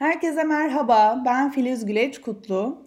Herkese 0.00 0.44
merhaba, 0.44 1.22
ben 1.24 1.50
Filiz 1.50 1.86
Güleç 1.86 2.20
Kutlu. 2.20 2.84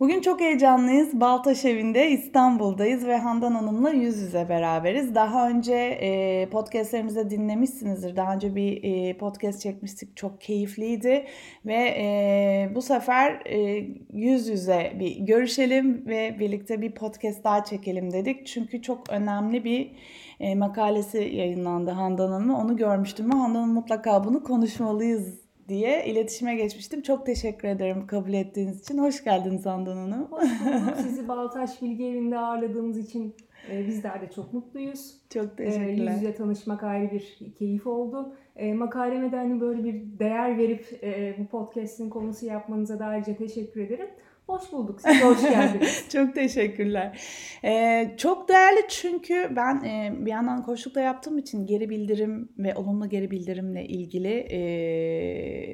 Bugün 0.00 0.20
çok 0.20 0.40
heyecanlıyız. 0.40 1.20
Baltaş 1.20 1.64
evinde 1.64 2.10
İstanbul'dayız 2.10 3.06
ve 3.06 3.16
Handan 3.16 3.52
Hanım'la 3.52 3.90
yüz 3.90 4.16
yüze 4.16 4.48
beraberiz. 4.48 5.14
Daha 5.14 5.48
önce 5.48 5.74
e, 5.74 6.48
podcastlerimizde 6.50 7.30
dinlemişsinizdir. 7.30 8.16
Daha 8.16 8.34
önce 8.34 8.56
bir 8.56 8.84
e, 8.84 9.18
podcast 9.18 9.60
çekmiştik. 9.60 10.16
Çok 10.16 10.40
keyifliydi. 10.40 11.26
Ve 11.66 11.94
e, 11.98 12.70
bu 12.74 12.82
sefer 12.82 13.42
e, 13.46 13.86
yüz 14.12 14.48
yüze 14.48 14.92
bir 15.00 15.16
görüşelim 15.16 16.06
ve 16.06 16.36
birlikte 16.38 16.82
bir 16.82 16.94
podcast 16.94 17.44
daha 17.44 17.64
çekelim 17.64 18.12
dedik. 18.12 18.46
Çünkü 18.46 18.82
çok 18.82 19.10
önemli 19.10 19.64
bir 19.64 19.92
e, 20.40 20.54
makalesi 20.54 21.18
yayınlandı 21.18 21.90
Handan 21.90 22.32
Hanım'ın. 22.32 22.54
Onu 22.54 22.76
görmüştüm 22.76 23.30
ve 23.30 23.34
Handan 23.34 23.60
Hanım 23.60 23.74
mutlaka 23.74 24.24
bunu 24.24 24.42
konuşmalıyız 24.42 25.43
diye 25.68 26.06
iletişime 26.06 26.54
geçmiştim. 26.54 27.02
Çok 27.02 27.26
teşekkür 27.26 27.68
ederim 27.68 28.06
kabul 28.06 28.32
ettiğiniz 28.32 28.80
için. 28.80 28.98
Hoş 28.98 29.24
geldiniz 29.24 29.66
Handan 29.66 29.96
Hanım. 29.96 30.26
Hoş 30.30 30.42
bulduk. 30.42 30.96
Sizi 30.96 31.28
Baltaş 31.28 31.82
Bilgi 31.82 32.04
Evi'nde 32.04 32.38
ağırladığımız 32.38 32.98
için 32.98 33.34
e, 33.70 33.86
bizler 33.86 34.20
de 34.20 34.30
çok 34.30 34.52
mutluyuz. 34.52 35.14
Çok 35.30 35.56
teşekkürler. 35.56 36.10
E, 36.10 36.14
yüz 36.14 36.22
yüze 36.22 36.34
tanışmak 36.34 36.82
ayrı 36.82 37.10
bir 37.10 37.54
keyif 37.58 37.86
oldu. 37.86 38.36
E, 38.56 38.74
makaleme 38.74 39.32
de 39.32 39.36
hani 39.36 39.60
böyle 39.60 39.84
bir 39.84 40.18
değer 40.18 40.58
verip 40.58 40.98
e, 41.02 41.36
bu 41.38 41.46
podcast'in 41.46 42.10
konusu 42.10 42.46
yapmanıza 42.46 42.98
da 42.98 43.04
ayrıca 43.04 43.36
teşekkür 43.36 43.80
ederim. 43.80 44.08
Hoş 44.46 44.72
bulduk. 44.72 45.00
Siz 45.00 45.22
hoş 45.22 45.42
geldiniz. 45.50 46.08
çok 46.12 46.34
teşekkürler. 46.34 47.20
Ee, 47.64 48.14
çok 48.16 48.48
değerli 48.48 48.80
çünkü 48.88 49.52
ben 49.56 49.84
e, 49.84 50.12
bir 50.26 50.30
yandan 50.30 50.62
koşulda 50.62 51.00
yaptığım 51.00 51.38
için 51.38 51.66
geri 51.66 51.90
bildirim 51.90 52.48
ve 52.58 52.74
olumlu 52.74 53.08
geri 53.08 53.30
bildirimle 53.30 53.86
ilgili 53.86 54.46
e, 54.50 54.62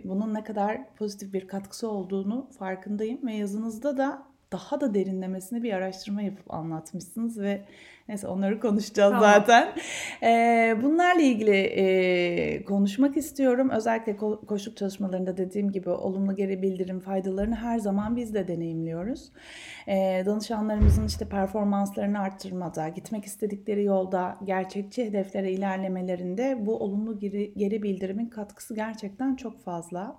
bunun 0.05 0.35
ne 0.35 0.45
kadar 0.45 0.95
pozitif 0.95 1.33
bir 1.33 1.49
katkısı 1.49 1.89
olduğunu 1.91 2.51
farkındayım 2.59 3.27
ve 3.27 3.33
yazınızda 3.33 3.97
da 3.97 4.23
daha 4.53 4.81
da 4.81 4.95
derinlemesine 4.95 5.63
bir 5.63 5.73
araştırma 5.73 6.23
yapıp 6.23 6.55
anlatmışsınız 6.55 7.41
ve 7.41 7.65
neyse 8.11 8.27
onları 8.27 8.61
konuşacağız 8.61 9.13
tamam. 9.13 9.31
zaten. 9.31 9.69
Ee, 10.23 10.77
bunlarla 10.83 11.23
ilgili 11.23 11.57
e, 11.57 12.65
konuşmak 12.65 13.17
istiyorum. 13.17 13.71
Özellikle 13.71 14.13
ko- 14.13 14.47
koşuk 14.47 14.77
çalışmalarında 14.77 15.37
dediğim 15.37 15.73
gibi 15.73 15.91
olumlu 15.91 16.37
geri 16.37 16.63
bildirim 16.63 17.01
faydalarını 17.01 17.55
her 17.55 17.79
zaman 17.79 18.17
biz 18.17 18.35
de 18.35 18.49
deneyimliyoruz. 18.49 19.33
Ee, 19.89 20.23
danışanlarımızın 20.27 21.07
işte 21.07 21.29
performanslarını 21.29 22.19
arttırmada, 22.21 22.89
gitmek 22.89 23.25
istedikleri 23.25 23.85
yolda 23.85 24.39
gerçekçi 24.45 25.05
hedeflere 25.05 25.53
ilerlemelerinde 25.53 26.67
bu 26.67 26.77
olumlu 26.77 27.19
geri, 27.19 27.55
geri 27.55 27.83
bildirimin 27.83 28.27
katkısı 28.27 28.75
gerçekten 28.75 29.37
çok 29.37 29.65
fazla. 29.65 30.17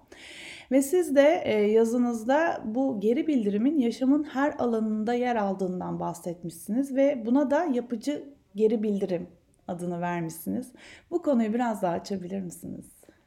Ve 0.72 0.82
siz 0.82 1.16
de 1.16 1.42
e, 1.46 1.54
yazınızda 1.62 2.62
bu 2.66 3.00
geri 3.00 3.28
bildirimin 3.28 3.80
yaşamın 3.80 4.24
her 4.24 4.54
alanında 4.60 5.14
yer 5.14 5.36
aldığından 5.36 6.00
bahsetmişsiniz 6.00 6.96
ve 6.96 7.24
buna 7.26 7.52
da 7.52 7.66
yapıcı 7.82 8.24
geri 8.56 8.84
bildirim 8.84 9.28
adını 9.68 10.02
vermişsiniz. 10.02 10.72
Bu 11.12 11.22
konuyu 11.22 11.54
biraz 11.54 11.82
daha 11.82 11.94
açabilir 11.94 12.42
misiniz? 12.42 12.86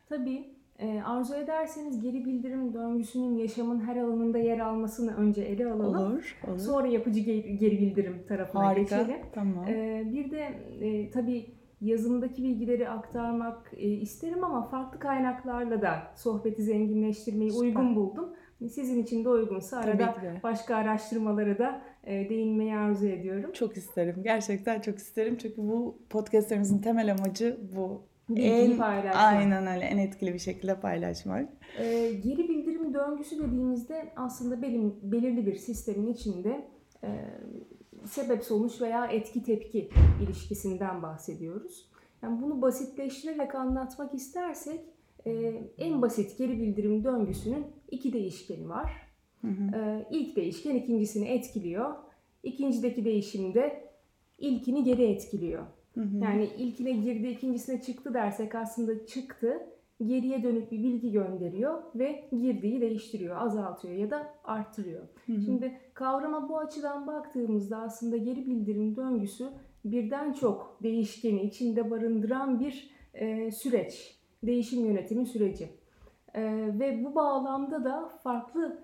Tabii. 0.09 0.55
E, 0.79 1.03
arzu 1.03 1.35
ederseniz 1.35 2.01
geri 2.01 2.25
bildirim 2.25 2.75
döngüsünün 2.75 3.37
yaşamın 3.37 3.81
her 3.81 3.97
alanında 3.97 4.39
yer 4.39 4.59
almasını 4.59 5.17
önce 5.17 5.43
ele 5.43 5.73
alalım. 5.73 6.13
Olur, 6.13 6.37
olur. 6.49 6.59
Sonra 6.59 6.87
yapıcı 6.87 7.21
geri, 7.21 7.79
bildirim 7.81 8.25
tarafına 8.29 8.67
Harika, 8.67 9.03
geçelim. 9.03 9.21
Tamam. 9.35 9.69
E, 9.69 10.05
bir 10.13 10.31
de 10.31 10.41
e, 10.81 11.11
tabii 11.11 11.47
yazımdaki 11.81 12.43
bilgileri 12.43 12.89
aktarmak 12.89 13.71
e, 13.77 13.89
isterim 13.89 14.45
ama 14.45 14.69
farklı 14.69 14.99
kaynaklarla 14.99 15.83
da 15.83 16.03
sohbeti 16.17 16.63
zenginleştirmeyi 16.63 17.51
Süper. 17.51 17.67
uygun 17.67 17.97
buldum. 17.97 18.33
Sizin 18.59 19.03
için 19.03 19.25
de 19.25 19.29
uygunsa 19.29 19.79
arada 19.79 20.15
başka 20.43 20.77
araştırmalara 20.77 21.59
da 21.59 21.83
değinmeyi 22.07 22.77
arzu 22.77 23.07
ediyorum. 23.07 23.53
Çok 23.53 23.77
isterim. 23.77 24.17
Gerçekten 24.23 24.81
çok 24.81 24.99
isterim. 24.99 25.37
Çünkü 25.43 25.57
bu 25.57 25.99
podcastlerimizin 26.11 26.79
temel 26.79 27.13
amacı 27.13 27.61
bu. 27.77 28.03
Bilgiyi 28.29 28.53
en, 28.53 28.79
paylaşmak. 28.79 29.17
Aynen 29.17 29.67
öyle. 29.67 29.85
En 29.85 29.99
etkili 29.99 30.35
bir 30.35 30.39
şekilde 30.39 30.81
paylaşmak. 30.81 31.49
E, 31.79 32.13
geri 32.13 32.49
bildirim 32.49 32.95
döngüsü 32.95 33.39
dediğimizde 33.39 34.13
aslında 34.17 34.63
benim, 34.63 34.95
belirli 35.03 35.47
bir 35.47 35.55
sistemin 35.55 36.13
içinde 36.13 36.69
e, 37.05 37.09
sebep 38.07 38.45
sonuç 38.45 38.81
veya 38.81 39.07
etki 39.07 39.43
tepki 39.43 39.91
ilişkisinden 40.23 41.03
bahsediyoruz. 41.03 41.91
Yani 42.23 42.43
bunu 42.43 42.63
basitleştirerek 42.63 43.55
anlatmak 43.55 44.15
istersek 44.15 44.81
e, 45.27 45.33
en 45.79 46.03
basit 46.03 46.39
geri 46.39 46.61
bildirim 46.61 47.05
döngüsünün 47.05 47.67
iki 47.91 48.13
değişkeni 48.13 48.69
var. 48.69 49.04
Hı 49.45 49.77
hı. 49.77 49.81
E, 49.81 50.07
ilk 50.11 50.37
değişken 50.37 50.75
ikincisini 50.75 51.29
etkiliyor. 51.29 51.95
İkincideki 52.43 53.05
değişim 53.05 53.55
de 53.55 53.89
ilkini 54.39 54.85
geri 54.85 55.03
etkiliyor. 55.05 55.63
Hı 55.95 56.01
hı. 56.01 56.17
Yani 56.17 56.49
ilkine 56.59 56.93
girdi, 56.93 57.29
ikincisine 57.29 57.83
çıktı 57.83 58.15
dersek 58.15 58.55
aslında 58.55 59.07
çıktı 59.07 59.67
geriye 60.07 60.43
dönük 60.43 60.73
bir 60.73 60.83
bilgi 60.83 61.13
gönderiyor 61.13 61.83
ve 61.95 62.29
girdiği 62.41 62.81
değiştiriyor, 62.81 63.37
azaltıyor 63.37 63.95
ya 63.95 64.11
da 64.11 64.35
arttırıyor. 64.45 65.03
Hı 65.27 65.33
hı. 65.33 65.41
Şimdi 65.41 65.81
kavrama 65.95 66.49
bu 66.49 66.59
açıdan 66.59 67.07
baktığımızda 67.07 67.79
aslında 67.79 68.17
geri 68.17 68.47
bildirim 68.47 68.97
döngüsü 68.97 69.49
birden 69.85 70.33
çok 70.33 70.79
değişkeni 70.83 71.43
içinde 71.43 71.91
barındıran 71.91 72.61
bir 72.61 72.91
e, 73.15 73.51
süreç, 73.51 74.19
değişim 74.43 74.87
yönetimi 74.87 75.27
süreci. 75.27 75.69
E, 76.35 76.43
ve 76.79 77.05
bu 77.05 77.15
bağlamda 77.15 77.85
da 77.85 78.09
farklı 78.23 78.79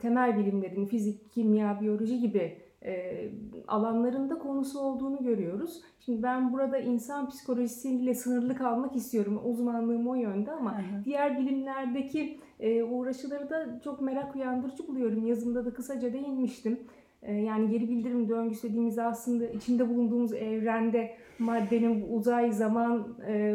temel 0.00 0.38
bilimlerin 0.38 0.86
fizik, 0.86 1.32
kimya, 1.32 1.80
biyoloji 1.80 2.20
gibi 2.20 2.58
e, 2.86 3.28
alanlarında 3.68 4.38
konusu 4.38 4.80
olduğunu 4.80 5.22
görüyoruz. 5.22 5.82
Şimdi 6.00 6.22
ben 6.22 6.52
burada 6.52 6.78
insan 6.78 7.28
psikolojisiyle 7.28 8.14
sınırlı 8.14 8.56
kalmak 8.56 8.96
istiyorum. 8.96 9.40
Uzmanlığım 9.44 10.08
o 10.08 10.14
yönde 10.14 10.52
ama 10.52 10.78
hı 10.78 10.82
hı. 10.82 11.04
diğer 11.04 11.38
bilimlerdeki 11.38 12.40
e, 12.60 12.82
uğraşıları 12.82 13.50
da 13.50 13.80
çok 13.84 14.00
merak 14.00 14.36
uyandırıcı 14.36 14.88
buluyorum. 14.88 15.26
Yazımda 15.26 15.64
da 15.64 15.74
kısaca 15.74 16.12
değinmiştim. 16.12 16.80
E, 17.22 17.34
yani 17.34 17.70
geri 17.70 17.88
bildirim 17.88 18.28
döngüsü 18.28 18.68
dediğimiz 18.68 18.98
aslında 18.98 19.46
içinde 19.46 19.88
bulunduğumuz 19.88 20.32
evrende 20.32 21.10
maddenin 21.38 22.06
uzay 22.10 22.52
zaman 22.52 23.08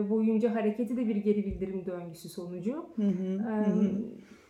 boyunca 0.10 0.56
hareketi 0.56 0.98
de 0.98 1.08
bir 1.08 1.16
geri 1.16 1.46
bildirim 1.46 1.86
döngüsü 1.86 2.30
sonucu. 2.30 2.86
Hı 2.96 3.02
hı, 3.02 3.34
e, 3.34 3.68
hı. 3.70 3.92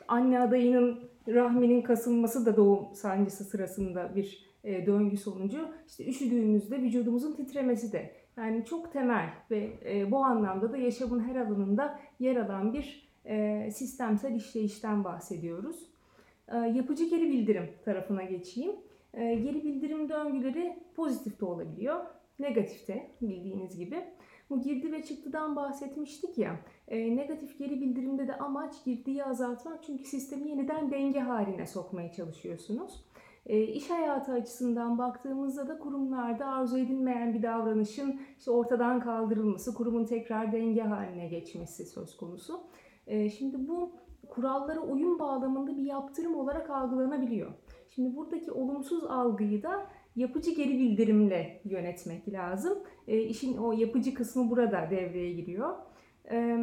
Anne 0.07 0.39
adayının 0.39 1.10
rahminin 1.27 1.81
kasılması 1.81 2.45
da 2.45 2.57
doğum 2.57 2.95
sancısı 2.95 3.43
sırasında 3.43 4.15
bir 4.15 4.51
e, 4.63 4.85
döngü 4.85 5.17
sonucu 5.17 5.69
işte 5.87 6.07
üşüdüğümüzde 6.07 6.81
vücudumuzun 6.81 7.33
titremesi 7.33 7.91
de 7.91 8.11
yani 8.37 8.65
çok 8.65 8.93
temel 8.93 9.29
ve 9.51 9.69
e, 9.85 10.11
bu 10.11 10.17
anlamda 10.17 10.71
da 10.71 10.77
yaşamın 10.77 11.19
her 11.19 11.35
alanında 11.35 11.99
yer 12.19 12.35
alan 12.35 12.73
bir 12.73 13.11
e, 13.25 13.69
sistemsel 13.71 14.35
işleyişten 14.35 15.03
bahsediyoruz. 15.03 15.91
E, 16.47 16.57
yapıcı 16.57 17.09
geri 17.09 17.31
bildirim 17.31 17.69
tarafına 17.85 18.23
geçeyim. 18.23 18.75
E, 19.13 19.35
geri 19.35 19.63
bildirim 19.63 20.09
döngüleri 20.09 20.79
pozitif 20.95 21.41
de 21.41 21.45
olabiliyor, 21.45 22.05
negatif 22.39 22.87
de 22.87 23.07
bildiğiniz 23.21 23.77
gibi. 23.77 24.03
Bu 24.51 24.61
girdi 24.61 24.91
ve 24.91 25.03
çıktıdan 25.03 25.55
bahsetmiştik 25.55 26.37
ya. 26.37 26.59
E, 26.87 27.15
negatif 27.15 27.59
geri 27.59 27.81
bildirimde 27.81 28.27
de 28.27 28.37
amaç 28.37 28.85
girdiyi 28.85 29.25
azaltmak 29.25 29.83
çünkü 29.83 30.03
sistemi 30.03 30.49
yeniden 30.49 30.91
denge 30.91 31.19
haline 31.19 31.67
sokmaya 31.67 32.11
çalışıyorsunuz. 32.11 33.05
E, 33.45 33.63
iş 33.63 33.89
hayatı 33.89 34.31
açısından 34.31 34.97
baktığımızda 34.97 35.67
da 35.67 35.79
kurumlarda 35.79 36.45
arzu 36.45 36.77
edilmeyen 36.77 37.33
bir 37.33 37.43
davranışın 37.43 38.21
işte 38.37 38.51
ortadan 38.51 38.99
kaldırılması, 38.99 39.73
kurumun 39.73 40.05
tekrar 40.05 40.51
denge 40.51 40.81
haline 40.81 41.27
geçmesi 41.27 41.85
söz 41.85 42.17
konusu. 42.17 42.61
E, 43.07 43.29
şimdi 43.29 43.67
bu 43.67 43.91
kurallara 44.29 44.79
uyum 44.79 45.19
bağlamında 45.19 45.77
bir 45.77 45.83
yaptırım 45.83 46.35
olarak 46.35 46.69
algılanabiliyor. 46.69 47.51
Şimdi 47.89 48.15
buradaki 48.15 48.51
olumsuz 48.51 49.03
algıyı 49.03 49.63
da 49.63 49.87
yapıcı 50.15 50.51
geri 50.51 50.79
bildirimle 50.79 51.61
yönetmek 51.65 52.29
lazım. 52.29 52.77
E, 53.07 53.21
işin 53.21 53.57
o 53.57 53.71
yapıcı 53.71 54.13
kısmı 54.13 54.49
burada 54.49 54.87
devreye 54.91 55.33
giriyor. 55.33 55.75
E, 56.31 56.57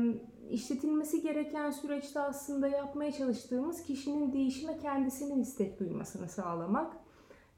işletilmesi 0.50 1.22
gereken 1.22 1.70
süreçte 1.70 2.20
aslında 2.20 2.68
yapmaya 2.68 3.12
çalıştığımız 3.12 3.82
kişinin 3.82 4.32
değişime 4.32 4.78
kendisinin 4.78 5.40
istek 5.40 5.80
duymasını 5.80 6.28
sağlamak. 6.28 6.96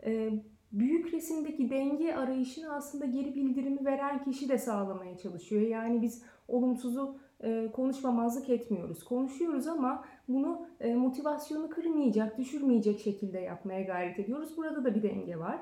E, 0.05 0.31
büyük 0.73 1.15
resimdeki 1.15 1.71
denge 1.71 2.15
arayışını 2.15 2.75
aslında 2.75 3.07
geri 3.07 3.35
bildirimi 3.35 3.85
veren 3.85 4.25
kişi 4.25 4.49
de 4.49 4.59
sağlamaya 4.59 5.19
çalışıyor. 5.19 5.63
Yani 5.63 6.03
biz 6.03 6.23
olumsuzu 6.49 7.19
e, 7.41 7.71
konuşmamazlık 7.73 8.51
etmiyoruz. 8.51 9.05
Konuşuyoruz 9.05 9.67
ama 9.67 10.05
bunu 10.29 10.67
e, 10.81 10.95
motivasyonu 10.95 11.71
kırmayacak, 11.71 12.39
düşürmeyecek 12.39 13.01
şekilde 13.01 13.39
yapmaya 13.39 13.83
gayret 13.83 14.19
ediyoruz. 14.19 14.57
Burada 14.57 14.85
da 14.85 14.95
bir 14.95 15.03
denge 15.03 15.39
var. 15.39 15.59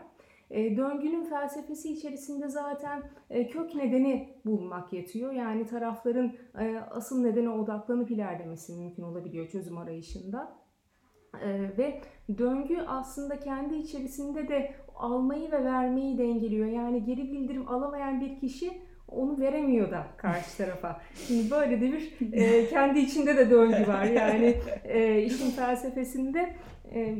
E, 0.50 0.76
döngünün 0.76 1.24
felsefesi 1.24 1.92
içerisinde 1.92 2.48
zaten 2.48 3.02
e, 3.30 3.48
kök 3.48 3.74
nedeni 3.74 4.28
bulmak 4.44 4.92
yatıyor. 4.92 5.32
Yani 5.32 5.66
tarafların 5.66 6.32
e, 6.60 6.78
asıl 6.90 7.22
nedene 7.22 7.50
odaklanıp 7.50 8.10
ilerlemesi 8.10 8.72
mümkün 8.72 9.02
olabiliyor 9.02 9.48
çözüm 9.48 9.78
arayışında. 9.78 10.58
E, 11.42 11.78
ve 11.78 12.00
döngü 12.38 12.78
aslında 12.86 13.40
kendi 13.40 13.74
içerisinde 13.74 14.48
de 14.48 14.74
almayı 14.96 15.52
ve 15.52 15.64
vermeyi 15.64 16.18
dengeliyor. 16.18 16.66
Yani 16.66 17.04
geri 17.04 17.32
bildirim 17.32 17.68
alamayan 17.68 18.20
bir 18.20 18.40
kişi 18.40 18.82
onu 19.08 19.40
veremiyor 19.40 19.90
da 19.90 20.06
karşı 20.16 20.56
tarafa. 20.56 21.00
Şimdi 21.26 21.50
böyle 21.50 21.80
de 21.80 21.92
bir 21.92 22.32
e, 22.32 22.68
kendi 22.68 22.98
içinde 22.98 23.36
de 23.36 23.50
döngü 23.50 23.86
var. 23.86 24.04
Yani 24.04 24.56
e, 24.84 25.22
işin 25.22 25.50
felsefesinde 25.50 26.54
e, 26.94 27.18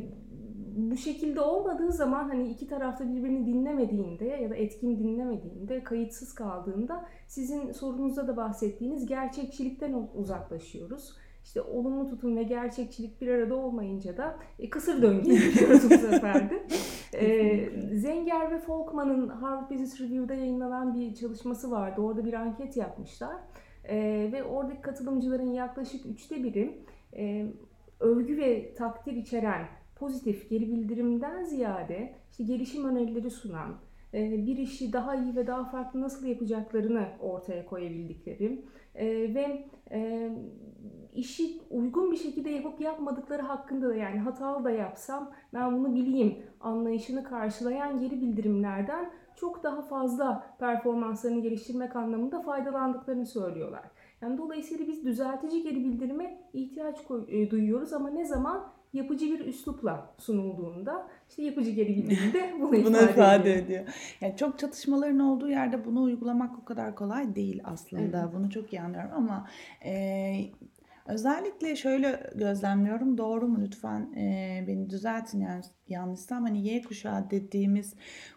bu 0.75 0.97
şekilde 0.97 1.41
olmadığı 1.41 1.91
zaman 1.91 2.29
hani 2.29 2.49
iki 2.49 2.67
tarafta 2.67 3.09
birbirini 3.09 3.45
dinlemediğinde 3.45 4.25
ya 4.25 4.49
da 4.49 4.55
etkin 4.55 4.99
dinlemediğinde, 4.99 5.83
kayıtsız 5.83 6.33
kaldığında 6.33 7.05
sizin 7.27 7.71
sorunuzda 7.71 8.27
da 8.27 8.37
bahsettiğiniz 8.37 9.05
gerçekçilikten 9.05 10.07
uzaklaşıyoruz. 10.15 11.15
İşte 11.43 11.61
olumlu 11.61 12.09
tutum 12.09 12.37
ve 12.37 12.43
gerçekçilik 12.43 13.21
bir 13.21 13.27
arada 13.27 13.55
olmayınca 13.55 14.17
da 14.17 14.39
e, 14.59 14.69
kısır 14.69 15.01
döngüye 15.01 15.35
giriyoruz 15.35 15.83
bu 15.91 15.97
sefer 15.97 16.49
de. 16.49 16.67
e, 17.13 17.97
Zenger 17.97 18.51
ve 18.51 18.59
Folkman'ın 18.59 19.29
Harvard 19.29 19.71
Business 19.71 20.01
Review'da 20.01 20.33
yayınlanan 20.33 20.93
bir 20.93 21.15
çalışması 21.15 21.71
vardı. 21.71 22.01
Orada 22.01 22.25
bir 22.25 22.33
anket 22.33 22.77
yapmışlar. 22.77 23.35
E, 23.83 24.29
ve 24.31 24.43
oradaki 24.43 24.81
katılımcıların 24.81 25.51
yaklaşık 25.51 26.05
üçte 26.05 26.43
biri 26.43 26.83
e, 27.17 27.45
övgü 27.99 28.37
ve 28.37 28.73
takdir 28.73 29.13
içeren 29.13 29.78
pozitif 29.99 30.49
geri 30.49 30.71
bildirimden 30.71 31.43
ziyade 31.43 32.15
işte 32.31 32.43
gelişim 32.43 32.85
önerileri 32.85 33.29
sunan, 33.29 33.75
e, 34.13 34.45
bir 34.45 34.57
işi 34.57 34.93
daha 34.93 35.15
iyi 35.15 35.35
ve 35.35 35.47
daha 35.47 35.65
farklı 35.65 36.01
nasıl 36.01 36.25
yapacaklarını 36.27 37.07
ortaya 37.19 37.65
koyabildikleri 37.65 38.65
e, 38.95 39.07
ve 39.07 39.65
e, 39.91 40.29
işi 41.13 41.61
uygun 41.69 42.11
bir 42.11 42.17
şekilde 42.17 42.49
yapıp 42.49 42.81
yapmadıkları 42.81 43.41
hakkında 43.41 43.89
da 43.89 43.95
yani 43.95 44.19
hatalı 44.19 44.63
da 44.63 44.71
yapsam 44.71 45.31
ben 45.53 45.77
bunu 45.77 45.95
bileyim 45.95 46.37
anlayışını 46.59 47.23
karşılayan 47.23 47.99
geri 47.99 48.21
bildirimlerden 48.21 49.11
çok 49.35 49.63
daha 49.63 49.81
fazla 49.81 50.55
performanslarını 50.59 51.41
geliştirmek 51.41 51.95
anlamında 51.95 52.41
faydalandıklarını 52.41 53.25
söylüyorlar. 53.25 53.83
Yani 54.21 54.37
dolayısıyla 54.37 54.87
biz 54.87 55.05
düzeltici 55.05 55.63
geri 55.63 55.75
bildirime 55.75 56.41
ihtiyaç 56.53 56.97
duyuyoruz 57.51 57.93
ama 57.93 58.09
ne 58.09 58.25
zaman 58.25 58.78
yapıcı 58.93 59.25
bir 59.25 59.39
üslupla 59.45 60.15
sunulduğunda 60.17 61.07
işte 61.29 61.43
yapıcı 61.43 61.71
geri 61.71 61.95
bildirimde 61.95 62.53
bunu, 62.59 62.71
bunu 62.71 62.97
ifade, 62.97 63.11
ifade 63.11 63.53
ediyor. 63.53 63.65
ediyor. 63.65 63.85
Yani 64.21 64.37
çok 64.37 64.59
çatışmaların 64.59 65.19
olduğu 65.19 65.49
yerde 65.49 65.85
bunu 65.85 66.01
uygulamak 66.01 66.59
o 66.59 66.65
kadar 66.65 66.95
kolay 66.95 67.35
değil 67.35 67.61
aslında. 67.63 68.21
Evet. 68.23 68.33
Bunu 68.35 68.49
çok 68.49 68.73
iyi 68.73 68.81
anlıyorum 68.81 69.11
ama 69.15 69.47
e, 69.85 70.33
özellikle 71.05 71.75
şöyle 71.75 72.29
gözlemliyorum. 72.35 73.17
Doğru 73.17 73.47
mu 73.47 73.57
lütfen 73.61 74.13
e, 74.13 74.63
beni 74.67 74.89
düzeltin 74.89 75.39
yani 75.39 75.63
yanlışsam 75.87 76.43
hani 76.43 76.67
Y 76.67 76.81
kuşağı 76.81 77.29
dediğimiz 77.29 77.95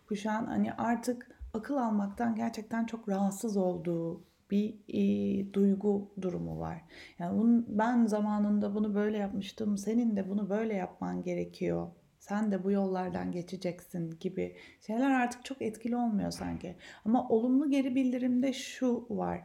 kuşağın 0.08 0.46
hani 0.46 0.72
artık 0.72 1.28
akıl 1.54 1.76
almaktan 1.76 2.34
gerçekten 2.34 2.84
çok 2.84 3.08
rahatsız 3.08 3.56
olduğu 3.56 4.31
bir 4.52 4.74
e, 4.88 5.52
duygu 5.52 6.12
durumu 6.20 6.60
var. 6.60 6.82
Yani 7.18 7.38
bunun, 7.38 7.66
ben 7.68 8.06
zamanında 8.06 8.74
bunu 8.74 8.94
böyle 8.94 9.18
yapmıştım, 9.18 9.78
senin 9.78 10.16
de 10.16 10.28
bunu 10.28 10.50
böyle 10.50 10.74
yapman 10.74 11.22
gerekiyor. 11.22 11.88
Sen 12.18 12.52
de 12.52 12.64
bu 12.64 12.70
yollardan 12.70 13.32
geçeceksin 13.32 14.16
gibi 14.20 14.56
şeyler 14.86 15.10
artık 15.10 15.44
çok 15.44 15.62
etkili 15.62 15.96
olmuyor 15.96 16.30
sanki. 16.30 16.76
Ama 17.04 17.28
olumlu 17.28 17.70
geri 17.70 17.94
bildirimde 17.94 18.52
şu 18.52 19.06
var. 19.10 19.40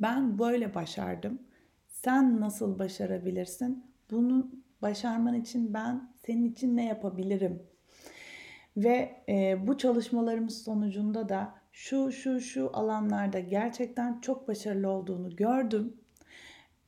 Ben 0.00 0.38
böyle 0.38 0.74
başardım. 0.74 1.42
Sen 1.88 2.40
nasıl 2.40 2.78
başarabilirsin? 2.78 3.86
Bunu 4.10 4.50
başarman 4.82 5.34
için 5.34 5.74
ben 5.74 6.10
senin 6.26 6.44
için 6.52 6.76
ne 6.76 6.86
yapabilirim? 6.86 7.62
Ve 8.76 9.24
e, 9.28 9.66
bu 9.66 9.78
çalışmalarımız 9.78 10.62
sonucunda 10.62 11.28
da 11.28 11.61
şu 11.72 12.12
şu 12.12 12.40
şu 12.40 12.70
alanlarda 12.72 13.40
gerçekten 13.40 14.20
çok 14.20 14.48
başarılı 14.48 14.88
olduğunu 14.88 15.36
gördüm. 15.36 15.96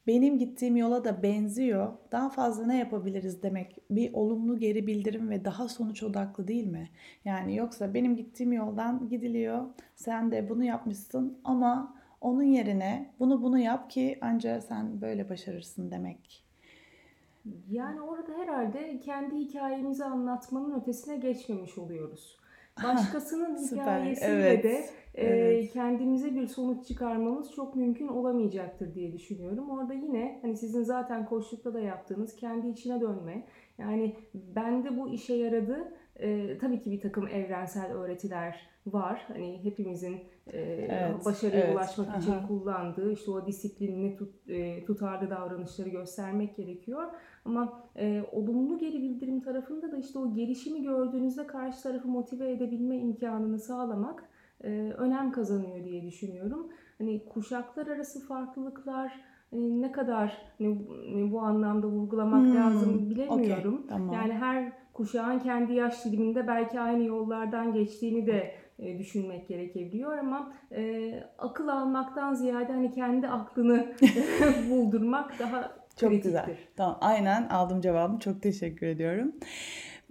Benim 0.06 0.38
gittiğim 0.38 0.76
yola 0.76 1.04
da 1.04 1.22
benziyor. 1.22 1.92
Daha 2.12 2.30
fazla 2.30 2.66
ne 2.66 2.78
yapabiliriz 2.78 3.42
demek 3.42 3.76
bir 3.90 4.14
olumlu 4.14 4.58
geri 4.58 4.86
bildirim 4.86 5.30
ve 5.30 5.44
daha 5.44 5.68
sonuç 5.68 6.02
odaklı 6.02 6.48
değil 6.48 6.66
mi? 6.66 6.90
Yani 7.24 7.56
yoksa 7.56 7.94
benim 7.94 8.16
gittiğim 8.16 8.52
yoldan 8.52 9.08
gidiliyor. 9.08 9.64
Sen 9.96 10.32
de 10.32 10.48
bunu 10.48 10.64
yapmışsın 10.64 11.38
ama 11.44 11.96
onun 12.20 12.42
yerine 12.42 13.14
bunu 13.18 13.42
bunu 13.42 13.58
yap 13.58 13.90
ki 13.90 14.18
ancak 14.20 14.62
sen 14.62 15.00
böyle 15.00 15.28
başarırsın 15.28 15.90
demek. 15.90 16.44
Yani 17.70 18.00
orada 18.00 18.32
herhalde 18.32 19.00
kendi 19.00 19.36
hikayemizi 19.36 20.04
anlatmanın 20.04 20.80
ötesine 20.80 21.16
geçmemiş 21.16 21.78
oluyoruz 21.78 22.43
başkasının 22.82 23.56
hikayesiyle 23.70 24.48
evet. 24.48 24.64
de 24.64 24.84
e, 25.14 25.26
evet. 25.26 25.72
kendimize 25.72 26.34
bir 26.34 26.46
sonuç 26.46 26.86
çıkarmamız 26.86 27.52
çok 27.52 27.76
mümkün 27.76 28.08
olamayacaktır 28.08 28.94
diye 28.94 29.12
düşünüyorum. 29.12 29.70
Orada 29.70 29.94
yine 29.94 30.38
hani 30.42 30.56
sizin 30.56 30.82
zaten 30.82 31.26
koçlukta 31.26 31.74
da 31.74 31.80
yaptığınız 31.80 32.36
kendi 32.36 32.68
içine 32.68 33.00
dönme. 33.00 33.46
Yani 33.78 34.16
bende 34.34 34.98
bu 34.98 35.08
işe 35.08 35.34
yaradı. 35.34 35.94
E, 36.16 36.58
tabii 36.58 36.80
ki 36.80 36.90
bir 36.90 37.00
takım 37.00 37.28
evrensel 37.28 37.92
öğretiler 37.92 38.60
var. 38.86 39.24
Hani 39.28 39.64
hepimizin 39.64 40.20
e, 40.46 40.60
evet, 40.60 41.24
başarıya 41.24 41.64
evet. 41.64 41.74
ulaşmak 41.74 42.08
Aha. 42.08 42.18
için 42.18 42.46
kullandığı 42.48 43.12
işte 43.12 43.30
o 43.30 43.46
disiplinli 43.46 44.16
tut, 44.16 44.34
e, 44.48 44.84
tutarlı 44.84 45.30
davranışları 45.30 45.88
göstermek 45.88 46.56
gerekiyor. 46.56 47.04
Ama 47.44 47.82
e, 47.96 48.24
olumlu 48.32 48.78
geri 48.78 49.02
bildirim 49.02 49.40
tarafında 49.40 49.92
da 49.92 49.96
işte 49.96 50.18
o 50.18 50.34
gelişimi 50.34 50.82
gördüğünüzde 50.82 51.46
karşı 51.46 51.82
tarafı 51.82 52.08
motive 52.08 52.50
edebilme 52.52 52.96
imkanını 52.96 53.58
sağlamak 53.58 54.28
e, 54.64 54.70
önem 54.98 55.32
kazanıyor 55.32 55.84
diye 55.84 56.02
düşünüyorum. 56.02 56.68
Hani 56.98 57.24
kuşaklar 57.24 57.86
arası 57.86 58.26
farklılıklar 58.26 59.20
hani 59.50 59.82
ne 59.82 59.92
kadar 59.92 60.38
hani, 60.58 61.32
bu 61.32 61.40
anlamda 61.40 61.86
vurgulamak 61.86 62.46
hmm, 62.46 62.56
lazım 62.56 63.10
bilemiyorum. 63.10 63.74
Okay, 63.74 63.86
tamam. 63.88 64.14
Yani 64.14 64.32
her 64.32 64.83
kuşağın 64.94 65.38
kendi 65.38 65.72
yaş 65.74 66.04
diliminde 66.04 66.46
belki 66.46 66.80
aynı 66.80 67.04
yollardan 67.04 67.72
geçtiğini 67.72 68.26
de 68.26 68.54
e, 68.78 68.98
düşünmek 68.98 69.48
gerekebiliyor 69.48 70.18
ama 70.18 70.52
e, 70.72 71.12
akıl 71.38 71.68
almaktan 71.68 72.34
ziyade 72.34 72.72
hani 72.72 72.90
kendi 72.92 73.28
aklını 73.28 73.86
buldurmak 74.70 75.38
daha 75.38 75.72
çok 76.00 76.10
kritiktir. 76.10 76.28
güzel. 76.30 76.56
Tamam 76.76 76.98
aynen 77.00 77.48
aldım 77.48 77.80
cevabımı. 77.80 78.18
Çok 78.18 78.42
teşekkür 78.42 78.86
ediyorum. 78.86 79.32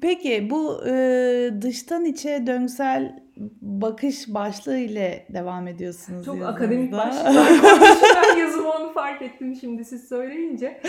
Peki 0.02 0.50
bu 0.50 0.88
e, 0.88 1.50
dıştan 1.62 2.06
içe 2.06 2.48
döngüsel 2.48 3.23
bakış 3.62 4.34
başlığı 4.34 4.78
ile 4.78 5.26
devam 5.30 5.68
ediyorsunuz. 5.68 6.26
Çok 6.26 6.36
yazınızda. 6.36 6.56
akademik 6.56 6.92
başlıklar 6.92 8.38
yazımı 8.38 8.70
onu 8.70 8.94
fark 8.94 9.22
ettim 9.22 9.56
şimdi 9.56 9.86
siz 9.86 10.08
söyleyince. 10.10 10.82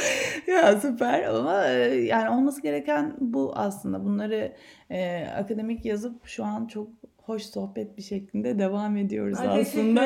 ya 0.46 0.80
süper 0.80 1.24
ama 1.24 1.66
e, 1.66 2.04
yani 2.04 2.30
olması 2.30 2.62
gereken 2.62 3.16
bu 3.20 3.52
aslında. 3.56 4.04
Bunları 4.04 4.52
e, 4.90 5.26
akademik 5.26 5.84
yazıp 5.84 6.26
şu 6.26 6.44
an 6.44 6.66
çok 6.66 6.88
hoş 7.26 7.42
sohbet 7.42 7.96
bir 7.96 8.02
şeklinde 8.02 8.58
devam 8.58 8.96
ediyoruz 8.96 9.38
Ay, 9.40 9.60
aslında. 9.60 10.00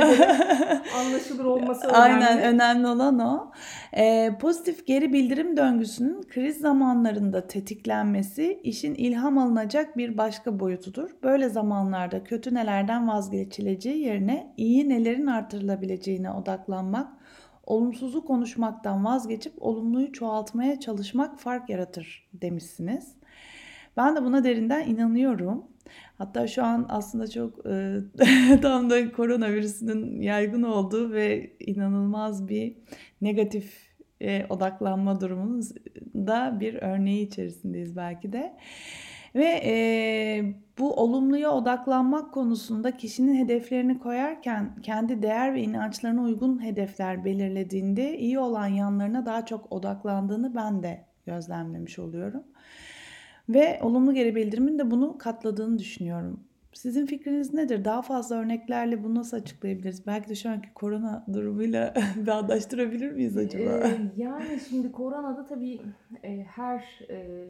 Anlaşılır 0.99 1.45
olması 1.45 1.87
önemli. 1.87 1.97
Aynen 1.97 2.55
önemli 2.55 2.87
olan 2.87 3.19
o. 3.19 3.53
Ee, 3.97 4.33
pozitif 4.41 4.87
geri 4.87 5.13
bildirim 5.13 5.57
döngüsünün 5.57 6.23
kriz 6.23 6.59
zamanlarında 6.59 7.47
tetiklenmesi 7.47 8.61
işin 8.63 8.95
ilham 8.95 9.39
alınacak 9.39 9.97
bir 9.97 10.19
başka 10.19 10.61
boyutudur. 10.61 11.11
Böyle 11.23 11.49
zamanlarda 11.49 12.25
kötü 12.25 12.55
nelerden 12.55 13.09
vazgeçileceği 13.09 13.99
yerine 13.99 14.55
iyi 14.57 14.89
nelerin 14.89 15.27
artırılabileceğine 15.27 16.31
odaklanmak, 16.31 17.09
olumsuzu 17.67 18.25
konuşmaktan 18.25 19.05
vazgeçip 19.05 19.53
olumluyu 19.61 20.13
çoğaltmaya 20.13 20.81
çalışmak 20.81 21.39
fark 21.39 21.71
yaratır 21.71 22.29
demişsiniz. 22.33 23.19
Ben 23.97 24.17
de 24.17 24.25
buna 24.25 24.45
derinden 24.45 24.87
inanıyorum. 24.89 25.65
Hatta 26.18 26.47
şu 26.47 26.64
an 26.64 26.87
aslında 26.88 27.30
çok 27.30 27.66
e, 27.66 27.99
tam 28.62 28.90
da 28.90 29.12
koronavirüsünün 29.12 30.21
yaygın 30.21 30.62
olduğu 30.62 31.12
ve 31.12 31.57
inanılmaz 31.61 32.49
bir 32.49 32.76
negatif 33.21 33.88
e, 34.21 34.47
odaklanma 34.49 35.21
durumunun 35.21 35.62
da 36.14 36.57
bir 36.61 36.75
örneği 36.75 37.26
içerisindeyiz 37.26 37.97
belki 37.97 38.33
de. 38.33 38.57
Ve 39.35 39.61
e, 39.64 39.75
bu 40.78 40.95
olumluya 40.95 41.50
odaklanmak 41.50 42.35
konusunda 42.35 42.97
kişinin 42.97 43.45
hedeflerini 43.45 43.99
koyarken 43.99 44.76
kendi 44.83 45.23
değer 45.23 45.54
ve 45.54 45.62
inançlarına 45.62 46.23
uygun 46.23 46.64
hedefler 46.64 47.25
belirlediğinde 47.25 48.18
iyi 48.18 48.38
olan 48.38 48.66
yanlarına 48.66 49.26
daha 49.26 49.47
çok 49.47 49.73
odaklandığını 49.73 50.54
ben 50.54 50.83
de 50.83 51.04
gözlemlemiş 51.26 51.99
oluyorum. 51.99 52.45
Ve 53.49 53.78
olumlu 53.83 54.14
geri 54.14 54.35
bildirimin 54.37 54.78
de 54.78 54.90
bunu 54.90 55.19
katladığını 55.19 55.78
düşünüyorum. 55.78 56.40
Sizin 56.73 57.07
fikriniz 57.07 57.55
nedir? 57.55 57.85
Daha 57.85 58.02
fazla 58.02 58.37
örneklerle 58.37 59.05
bunu 59.05 59.14
nasıl 59.14 59.37
açıklayabiliriz? 59.37 60.07
Belki 60.07 60.28
de 60.28 60.35
şu 60.35 60.50
anki 60.50 60.75
korona 60.75 61.25
durumuyla 61.33 61.95
bağdaştırabilir 62.26 63.12
miyiz 63.12 63.37
acaba? 63.37 63.71
Ee, 63.71 63.99
yani 64.17 64.61
şimdi 64.69 64.93
koronada 64.93 65.47
tabii 65.47 65.81
e, 66.23 66.43
her 66.43 67.00
e, 67.11 67.47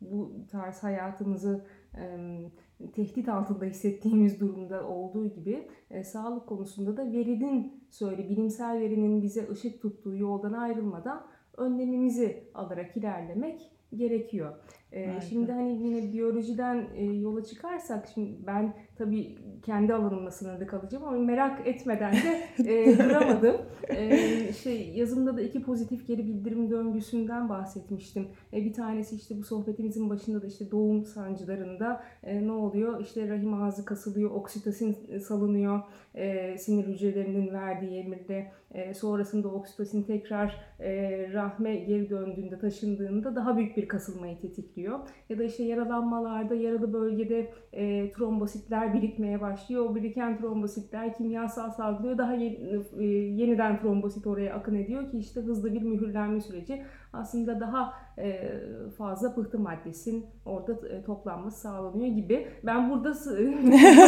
bu 0.00 0.32
tarz 0.50 0.82
hayatımızı 0.82 1.64
e, 1.96 2.90
tehdit 2.92 3.28
altında 3.28 3.64
hissettiğimiz 3.64 4.40
durumda 4.40 4.88
olduğu 4.88 5.26
gibi 5.26 5.68
e, 5.90 6.04
sağlık 6.04 6.46
konusunda 6.46 6.96
da 6.96 7.12
verinin 7.12 7.84
söyle 7.90 8.28
bilimsel 8.28 8.80
verinin 8.80 9.22
bize 9.22 9.48
ışık 9.50 9.82
tuttuğu 9.82 10.16
yoldan 10.16 10.52
ayrılmadan 10.52 11.26
önlemimizi 11.56 12.44
alarak 12.54 12.96
ilerlemek 12.96 13.70
gerekiyor. 13.96 14.54
Ee, 14.92 15.20
şimdi 15.28 15.52
hani 15.52 15.82
yine 15.82 16.12
biyolojiden 16.12 16.86
e, 16.96 17.04
yola 17.04 17.44
çıkarsak 17.44 18.08
şimdi 18.14 18.46
ben 18.46 18.74
tabii 18.98 19.38
kendi 19.62 19.94
alanımla 19.94 20.30
sınırlı 20.30 20.66
kalacağım 20.66 21.04
ama 21.04 21.18
merak 21.18 21.66
etmeden 21.66 22.12
de 22.12 22.48
e, 22.58 22.98
duramadım. 23.04 23.56
E, 23.88 24.52
şey 24.52 24.90
yazımda 24.94 25.36
da 25.36 25.40
iki 25.42 25.62
pozitif 25.62 26.06
geri 26.06 26.26
bildirim 26.26 26.70
döngüsünden 26.70 27.48
bahsetmiştim. 27.48 28.28
E, 28.52 28.64
bir 28.64 28.72
tanesi 28.72 29.16
işte 29.16 29.38
bu 29.38 29.42
sohbetimizin 29.42 30.10
başında 30.10 30.42
da 30.42 30.46
işte 30.46 30.70
doğum 30.70 31.04
sancılarında 31.04 32.04
e, 32.22 32.46
ne 32.46 32.52
oluyor? 32.52 33.00
İşte 33.00 33.28
rahim 33.28 33.54
ağzı 33.54 33.84
kasılıyor, 33.84 34.30
oksitosin 34.30 35.18
salınıyor 35.18 35.82
e, 36.14 36.58
sinir 36.58 36.86
hücrelerinin 36.86 37.52
verdiği 37.52 37.98
emirde. 37.98 38.52
E, 38.74 38.94
sonrasında 38.94 39.48
oksitosin 39.48 40.02
tekrar 40.02 40.56
e, 40.80 40.92
rahme 41.32 41.76
geri 41.76 42.10
döndüğünde, 42.10 42.58
taşındığında 42.58 43.36
daha 43.36 43.56
büyük 43.56 43.76
bir 43.76 43.77
kasılmayı 43.86 44.40
tetikliyor. 44.40 44.98
Ya 45.28 45.38
da 45.38 45.44
işte 45.44 45.64
yaralanmalarda 45.64 46.54
yaralı 46.54 46.92
bölgede 46.92 47.50
e, 47.72 48.12
trombositler 48.12 48.94
birikmeye 48.94 49.40
başlıyor. 49.40 49.84
O 49.90 49.94
biriken 49.94 50.38
trombositler 50.38 51.14
kimyasal 51.14 51.70
salgılıyor. 51.70 52.18
Daha 52.18 52.34
yeni, 52.34 52.82
e, 52.98 53.04
yeniden 53.04 53.80
trombosit 53.80 54.26
oraya 54.26 54.54
akın 54.54 54.74
ediyor 54.74 55.10
ki 55.10 55.18
işte 55.18 55.40
hızlı 55.40 55.72
bir 55.72 55.82
mühürlenme 55.82 56.40
süreci 56.40 56.82
aslında 57.12 57.60
daha 57.60 57.94
e, 58.18 58.50
fazla 58.98 59.34
pıhtı 59.34 59.58
maddesin 59.58 60.26
orada 60.44 60.88
e, 60.88 61.02
toplanması 61.04 61.60
sağlanıyor 61.60 62.16
gibi. 62.16 62.46
Ben 62.66 62.90
burada 62.90 63.08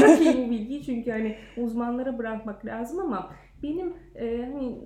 bırakayım 0.00 0.46
bu 0.46 0.50
bilgiyi 0.50 0.82
çünkü 0.82 1.10
hani 1.10 1.36
uzmanlara 1.56 2.18
bırakmak 2.18 2.66
lazım 2.66 2.98
ama 2.98 3.30
benim 3.62 3.92
e, 4.14 4.50
hani 4.52 4.78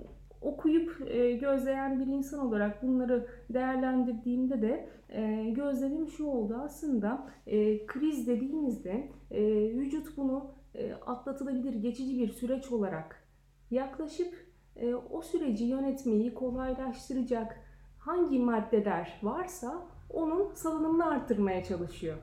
gözleyen 1.33 2.01
bir 2.01 2.07
insan 2.07 2.47
olarak 2.47 2.83
bunları 2.83 3.27
değerlendirdiğimde 3.51 4.63
de 4.63 4.89
e, 5.09 5.51
gözlemim 5.51 6.09
şu 6.09 6.27
oldu 6.27 6.61
aslında 6.65 7.27
e, 7.47 7.87
kriz 7.87 8.27
dediğimizde 8.27 9.09
e, 9.31 9.43
vücut 9.75 10.17
bunu 10.17 10.51
e, 10.75 10.93
atlatılabilir 10.93 11.75
geçici 11.75 12.19
bir 12.19 12.29
süreç 12.29 12.73
olarak 12.73 13.29
yaklaşıp 13.71 14.35
e, 14.77 14.95
o 14.95 15.23
süreci 15.23 15.65
yönetmeyi 15.65 16.35
kolaylaştıracak 16.35 17.61
hangi 17.99 18.39
maddeler 18.39 19.19
varsa 19.23 19.87
onun 20.11 20.55
salınımını 20.55 21.07
arttırmaya 21.07 21.65
çalışıyor. 21.65 22.17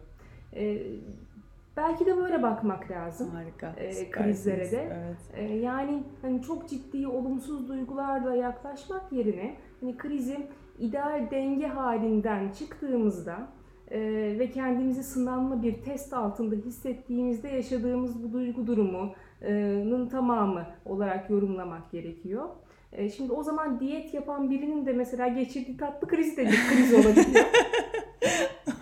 Belki 1.82 2.06
de 2.06 2.18
böyle 2.18 2.44
bakmak 2.44 2.92
lazım. 2.92 3.30
Harika. 3.30 3.74
E, 3.78 4.12
krizlere 4.12 4.72
de. 4.72 4.92
Evet. 4.94 5.52
E, 5.52 5.58
yani 5.58 6.04
hani 6.22 6.42
çok 6.42 6.70
ciddi 6.70 7.08
olumsuz 7.08 7.68
duygularla 7.68 8.36
yaklaşmak 8.36 9.12
yerine 9.12 9.56
hani 9.82 9.98
krizi 9.98 10.48
ideal 10.80 11.32
denge 11.32 11.68
halinden 11.68 12.52
çıktığımızda 12.52 13.48
e, 13.92 14.00
ve 14.40 14.52
kendimizi 14.52 15.04
sınanma 15.04 15.64
bir 15.64 15.82
test 15.82 16.14
altında 16.14 16.56
hissettiğimizde 16.56 17.50
yaşadığımız 17.50 18.24
bu 18.24 18.34
duygu 18.34 18.68
durumunun 18.68 20.08
tamamı 20.08 20.66
olarak 20.86 21.30
yorumlamak 21.30 21.92
gerekiyor. 21.92 22.50
E, 22.94 23.10
şimdi 23.10 23.32
o 23.32 23.44
zaman 23.44 23.80
diyet 23.80 24.14
yapan 24.14 24.50
birinin 24.50 24.86
de 24.86 24.94
mesela 24.94 25.28
geçirdiği 25.28 25.78
tatlı 25.78 26.08
kriz 26.08 26.38
de 26.38 26.46
bir 26.46 26.68
kriz 26.70 26.94
olabiliyor. 26.94 27.46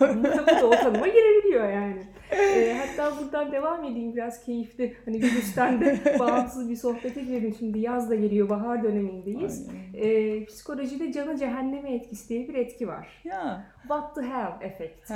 bu 0.00 0.24
da 0.24 0.66
o 0.66 0.70
tanıma 0.70 1.06
girebiliyor 1.06 1.68
yani. 1.68 2.02
E, 2.32 2.78
hatta 2.78 3.18
buradan 3.18 3.52
devam 3.52 3.84
edeyim 3.84 4.12
biraz 4.12 4.44
keyifli. 4.44 4.96
Hani 5.04 5.16
virüsten 5.16 5.80
de 5.80 5.98
bağımsız 6.18 6.70
bir 6.70 6.76
sohbete 6.76 7.22
girelim. 7.22 7.54
Şimdi 7.58 7.78
yaz 7.78 8.10
da 8.10 8.14
geliyor, 8.14 8.48
bahar 8.48 8.82
dönemindeyiz. 8.82 9.68
E, 9.94 10.44
psikolojide 10.44 11.12
canı 11.12 11.36
cehenneme 11.36 11.94
etkisi 11.94 12.28
diye 12.28 12.48
bir 12.48 12.54
etki 12.54 12.88
var. 12.88 13.08
Ya. 13.24 13.64
What 13.82 14.14
the 14.14 14.22
hell 14.22 14.52
effect. 14.60 15.10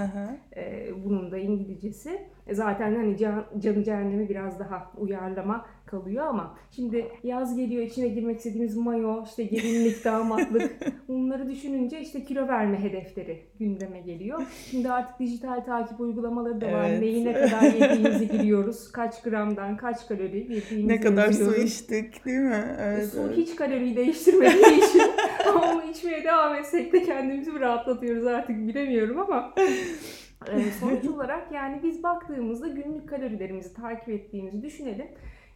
E, 0.56 0.88
bunun 1.04 1.30
da 1.30 1.38
İngilizcesi. 1.38 2.22
E, 2.46 2.54
zaten 2.54 2.94
hani 2.94 3.18
can, 3.18 3.44
canı 3.58 3.84
cehenneme 3.84 4.28
biraz 4.28 4.58
daha 4.58 4.92
uyarlama 4.98 5.66
kalıyor 5.86 6.26
ama 6.26 6.54
şimdi 6.70 7.08
yaz 7.22 7.56
geliyor 7.56 7.82
içine 7.82 8.08
girmek 8.08 8.36
istediğimiz 8.36 8.76
mayo, 8.76 9.24
işte 9.24 9.44
gelinlik, 9.44 10.04
damatlık 10.04 10.76
bunları 11.08 11.48
düşününce 11.48 12.00
işte 12.00 12.24
kilo 12.24 12.48
verme 12.48 12.82
hedefleri 12.82 13.42
gündeme 13.58 14.00
geliyor. 14.00 14.42
Şimdi 14.70 14.90
artık 14.90 15.18
dijital 15.20 15.60
takip 15.64 16.00
uygulamaları 16.00 16.60
da 16.60 16.72
var. 16.72 16.88
Evet. 16.88 17.00
Neyi 17.00 17.24
ne 17.24 17.32
kadar 17.32 17.62
yediğimizi 17.62 18.28
giriyoruz. 18.28 18.92
Kaç 18.92 19.22
gramdan 19.22 19.76
kaç 19.76 20.08
kalori 20.08 20.38
yediğimizi 20.38 20.88
Ne 20.88 21.00
kadar 21.00 21.26
yazıyoruz. 21.26 21.56
su 21.56 21.62
içtik 21.62 22.24
değil 22.24 22.38
mi? 22.38 22.76
Evet, 22.80 23.08
su 23.08 23.20
evet. 23.20 23.36
hiç 23.36 23.56
kaloriyi 23.56 23.96
değiştirmediği 23.96 24.78
için 24.88 25.02
ama 25.48 25.72
onu 25.72 25.82
içmeye 25.82 26.24
devam 26.24 26.54
etsek 26.54 26.92
de 26.92 27.02
kendimizi 27.02 27.52
mi 27.52 27.60
rahatlatıyoruz 27.60 28.26
artık 28.26 28.56
bilemiyorum 28.68 29.18
ama 29.18 29.54
sonuç 30.80 31.04
olarak 31.04 31.52
yani 31.52 31.80
biz 31.82 32.02
baktığımızda 32.02 32.68
günlük 32.68 33.08
kalorilerimizi 33.08 33.74
takip 33.74 34.08
ettiğimizi 34.08 34.62
düşünelim. 34.62 35.06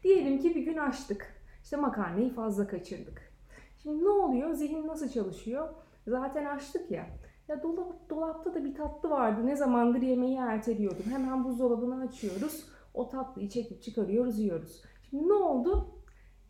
Diyelim 0.02 0.38
ki 0.38 0.54
bir 0.54 0.62
gün 0.62 0.76
açtık. 0.76 1.34
İşte 1.62 1.76
makarnayı 1.76 2.34
fazla 2.34 2.66
kaçırdık. 2.66 3.32
Şimdi 3.82 4.04
ne 4.04 4.08
oluyor? 4.08 4.52
Zihin 4.52 4.86
nasıl 4.86 5.08
çalışıyor? 5.08 5.68
Zaten 6.06 6.44
açtık 6.44 6.90
ya. 6.90 7.06
Ya 7.48 7.62
dolap, 7.62 8.10
dolapta 8.10 8.54
da 8.54 8.64
bir 8.64 8.74
tatlı 8.74 9.10
vardı. 9.10 9.46
Ne 9.46 9.56
zamandır 9.56 10.02
yemeği 10.02 10.36
erteliyordum. 10.36 11.10
Hemen 11.10 11.44
buzdolabını 11.44 12.02
açıyoruz. 12.02 12.64
O 12.94 13.08
tatlıyı 13.08 13.48
çekip 13.48 13.82
çıkarıyoruz, 13.82 14.38
yiyoruz. 14.38 14.82
Şimdi 15.10 15.28
ne 15.28 15.32
oldu? 15.32 15.88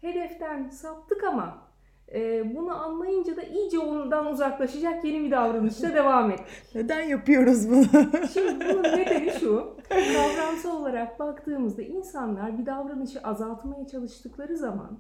Hedeften 0.00 0.68
saptık 0.68 1.24
ama 1.24 1.67
e, 2.14 2.54
bunu 2.56 2.82
anlayınca 2.82 3.36
da 3.36 3.42
iyice 3.42 3.78
ondan 3.78 4.26
uzaklaşacak 4.26 5.04
yeni 5.04 5.20
bir 5.20 5.30
davranışla 5.30 5.94
devam 5.94 6.30
et. 6.30 6.40
Neden 6.74 7.02
yapıyoruz 7.02 7.70
bunu? 7.70 7.84
Şimdi 8.34 8.64
bunun 8.68 8.82
nedeni 8.82 9.30
şu. 9.40 9.76
Kavramsal 9.88 10.80
olarak 10.80 11.18
baktığımızda 11.18 11.82
insanlar 11.82 12.58
bir 12.58 12.66
davranışı 12.66 13.20
azaltmaya 13.20 13.86
çalıştıkları 13.86 14.56
zaman 14.56 14.98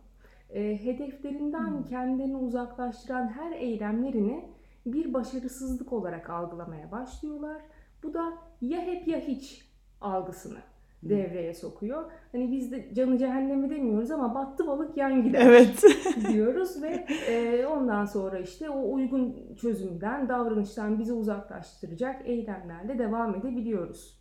e, 0.50 0.84
hedeflerinden 0.84 1.70
hmm. 1.70 1.84
kendini 1.84 2.36
uzaklaştıran 2.36 3.28
her 3.28 3.52
eylemlerini 3.52 4.48
bir 4.86 5.14
başarısızlık 5.14 5.92
olarak 5.92 6.30
algılamaya 6.30 6.90
başlıyorlar. 6.92 7.62
Bu 8.02 8.14
da 8.14 8.32
ya 8.60 8.80
hep 8.80 9.08
ya 9.08 9.18
hiç 9.18 9.68
algısını 10.00 10.58
devreye 11.02 11.54
sokuyor. 11.54 12.10
Hani 12.32 12.52
biz 12.52 12.72
de 12.72 12.94
canı 12.94 13.18
cehennemi 13.18 13.70
demiyoruz 13.70 14.10
ama 14.10 14.34
battı 14.34 14.66
balık 14.66 14.96
yan 14.96 15.22
gider 15.22 15.40
evet. 15.46 15.84
diyoruz 16.32 16.82
ve 16.82 17.06
e, 17.28 17.66
ondan 17.66 18.04
sonra 18.04 18.38
işte 18.38 18.70
o 18.70 18.94
uygun 18.94 19.36
çözümden, 19.60 20.28
davranıştan 20.28 20.98
bizi 20.98 21.12
uzaklaştıracak 21.12 22.28
eylemlerle 22.28 22.98
devam 22.98 23.34
edebiliyoruz. 23.34 24.18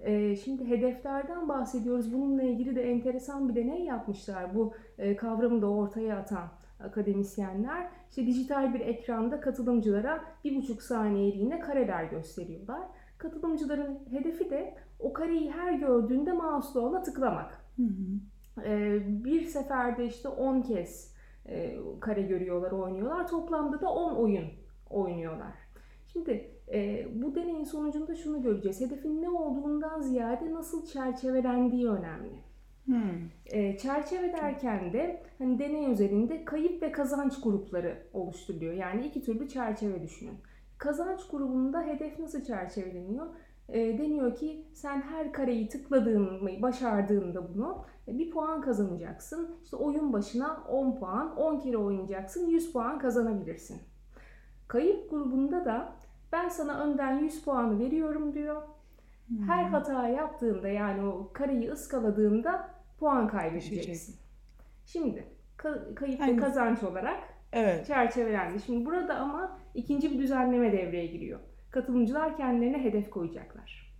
E, 0.00 0.36
şimdi 0.36 0.68
hedeflerden 0.68 1.48
bahsediyoruz. 1.48 2.12
Bununla 2.12 2.42
ilgili 2.42 2.76
de 2.76 2.82
enteresan 2.82 3.48
bir 3.48 3.54
deney 3.54 3.84
yapmışlar. 3.84 4.54
Bu 4.54 4.72
e, 4.98 5.16
kavramı 5.16 5.62
da 5.62 5.70
ortaya 5.70 6.18
atan 6.18 6.48
akademisyenler 6.80 7.90
işte 8.10 8.26
dijital 8.26 8.74
bir 8.74 8.80
ekranda 8.80 9.40
katılımcılara 9.40 10.24
bir 10.44 10.56
buçuk 10.56 10.82
saniyeliğine 10.82 11.60
kareler 11.60 12.04
gösteriyorlar. 12.04 12.82
Katılımcıların 13.18 13.98
hedefi 14.10 14.50
de 14.50 14.74
o 15.02 15.12
kareyi 15.12 15.50
her 15.50 15.72
gördüğünde 15.72 16.32
mouse'la 16.32 16.80
ona 16.80 17.02
tıklamak. 17.02 17.64
Hı 17.76 17.82
hı. 17.82 18.66
Ee, 18.66 19.02
bir 19.24 19.44
seferde 19.44 20.06
işte 20.06 20.28
10 20.28 20.62
kez 20.62 21.14
e, 21.46 21.78
kare 22.00 22.22
görüyorlar, 22.22 22.72
oynuyorlar. 22.72 23.28
Toplamda 23.28 23.80
da 23.80 23.90
10 23.90 24.14
oyun 24.14 24.46
oynuyorlar. 24.90 25.52
Şimdi 26.12 26.50
e, 26.72 27.06
bu 27.14 27.34
deneyin 27.34 27.64
sonucunda 27.64 28.14
şunu 28.14 28.42
göreceğiz. 28.42 28.80
Hedefin 28.80 29.22
ne 29.22 29.30
olduğundan 29.30 30.00
ziyade 30.00 30.52
nasıl 30.52 30.86
çerçevelendiği 30.86 31.88
önemli. 31.88 32.42
Hmm. 32.84 33.28
E, 33.46 33.78
çerçeve 33.78 34.32
derken 34.32 34.92
de 34.92 35.22
hani 35.38 35.58
deney 35.58 35.92
üzerinde 35.92 36.44
kayıp 36.44 36.82
ve 36.82 36.92
kazanç 36.92 37.40
grupları 37.42 37.98
oluşturuluyor. 38.12 38.72
Yani 38.72 39.06
iki 39.06 39.22
türlü 39.22 39.48
çerçeve 39.48 40.02
düşünün. 40.02 40.38
Kazanç 40.78 41.20
grubunda 41.30 41.82
hedef 41.82 42.18
nasıl 42.18 42.44
çerçeveleniyor? 42.44 43.26
E, 43.68 43.98
deniyor 43.98 44.34
ki 44.36 44.66
sen 44.72 45.02
her 45.02 45.32
kareyi 45.32 45.68
tıkladığını, 45.68 46.62
başardığında 46.62 47.54
bunu 47.54 47.84
e, 48.08 48.18
bir 48.18 48.30
puan 48.30 48.60
kazanacaksın. 48.60 49.56
İşte 49.64 49.76
oyun 49.76 50.12
başına 50.12 50.64
10 50.68 50.96
puan, 50.98 51.36
10 51.36 51.58
kere 51.58 51.76
oynayacaksın, 51.76 52.46
100 52.46 52.72
puan 52.72 52.98
kazanabilirsin. 52.98 53.82
Kayıp 54.68 55.10
grubunda 55.10 55.64
da 55.64 55.92
Ben 56.32 56.48
sana 56.48 56.80
önden 56.84 57.18
100 57.18 57.44
puanı 57.44 57.78
veriyorum 57.78 58.34
diyor. 58.34 58.62
Her 59.46 59.64
Hmm. 59.64 59.72
hata 59.72 60.08
yaptığında 60.08 60.68
yani 60.68 61.04
o 61.06 61.30
kareyi 61.32 61.70
ıskaladığında 61.70 62.70
puan 63.00 63.28
kaybedeceksin. 63.28 64.16
Şimdi 64.86 65.24
ka- 65.58 65.94
kayıp 65.94 66.20
ve 66.20 66.36
kazanç 66.36 66.82
olarak 66.82 67.20
Evet. 67.52 67.86
çerçevelendi. 67.86 68.60
Şimdi 68.60 68.86
burada 68.86 69.14
ama 69.14 69.58
ikinci 69.74 70.10
bir 70.10 70.18
düzenleme 70.18 70.72
devreye 70.72 71.06
giriyor. 71.06 71.40
Katılımcılar 71.72 72.36
kendilerine 72.36 72.84
hedef 72.84 73.10
koyacaklar. 73.10 73.92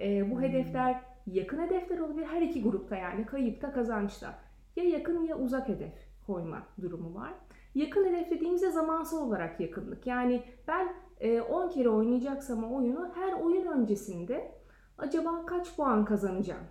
Ee, 0.00 0.30
bu 0.30 0.34
Hmm. 0.34 0.42
hedefler 0.42 1.00
yakın 1.26 1.58
hedefler 1.58 1.98
olabilir. 1.98 2.26
Her 2.26 2.42
iki 2.42 2.62
grupta 2.62 2.96
yani 2.96 3.26
kayıpta 3.26 3.72
kazançta. 3.72 4.38
Ya 4.76 4.84
yakın 4.84 5.24
ya 5.24 5.38
uzak 5.38 5.68
hedef 5.68 5.92
koyma 6.26 6.62
durumu 6.80 7.14
var. 7.14 7.32
Yakın 7.74 8.04
hedef 8.04 8.30
dediğimizde 8.30 8.70
zamansal 8.70 9.26
olarak 9.26 9.60
yakınlık. 9.60 10.06
Yani 10.06 10.42
ben 10.68 10.88
e, 11.20 11.40
10 11.40 11.68
kere 11.68 11.88
oynayacaksam 11.88 12.64
oyunu 12.74 13.12
her 13.14 13.32
oyun 13.32 13.66
öncesinde 13.66 14.52
acaba 14.98 15.46
kaç 15.46 15.76
puan 15.76 16.04
kazanacağım? 16.04 16.64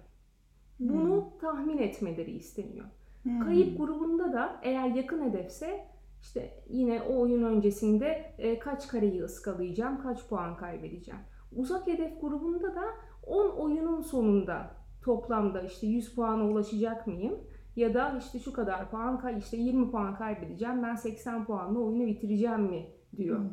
Bunu 0.79 1.33
tahmin 1.41 1.77
etmeleri 1.77 2.31
isteniyor. 2.31 2.85
Hmm. 3.23 3.39
Kayıp 3.39 3.77
grubunda 3.77 4.33
da 4.33 4.59
eğer 4.63 4.87
yakın 4.87 5.29
hedefse 5.29 5.85
işte 6.21 6.63
yine 6.69 7.01
o 7.01 7.19
oyun 7.21 7.43
öncesinde 7.43 8.33
e, 8.37 8.59
kaç 8.59 8.87
kareyi 8.87 9.23
ıskalayacağım, 9.23 10.01
kaç 10.01 10.27
puan 10.27 10.57
kaybedeceğim. 10.57 11.21
Uzak 11.51 11.87
hedef 11.87 12.21
grubunda 12.21 12.75
da 12.75 12.83
10 13.27 13.49
oyunun 13.49 14.01
sonunda 14.01 14.71
toplamda 15.03 15.61
işte 15.61 15.87
100 15.87 16.15
puana 16.15 16.47
ulaşacak 16.47 17.07
mıyım? 17.07 17.39
Ya 17.75 17.93
da 17.93 18.17
işte 18.19 18.39
şu 18.39 18.53
kadar 18.53 18.91
puan 18.91 19.19
kay 19.19 19.37
işte 19.37 19.57
20 19.57 19.91
puan 19.91 20.15
kaybedeceğim 20.15 20.83
ben 20.83 20.95
80 20.95 21.45
puanla 21.45 21.79
oyunu 21.79 22.07
bitireceğim 22.07 22.61
mi 22.61 22.85
diyor. 23.17 23.39
Hmm. 23.39 23.49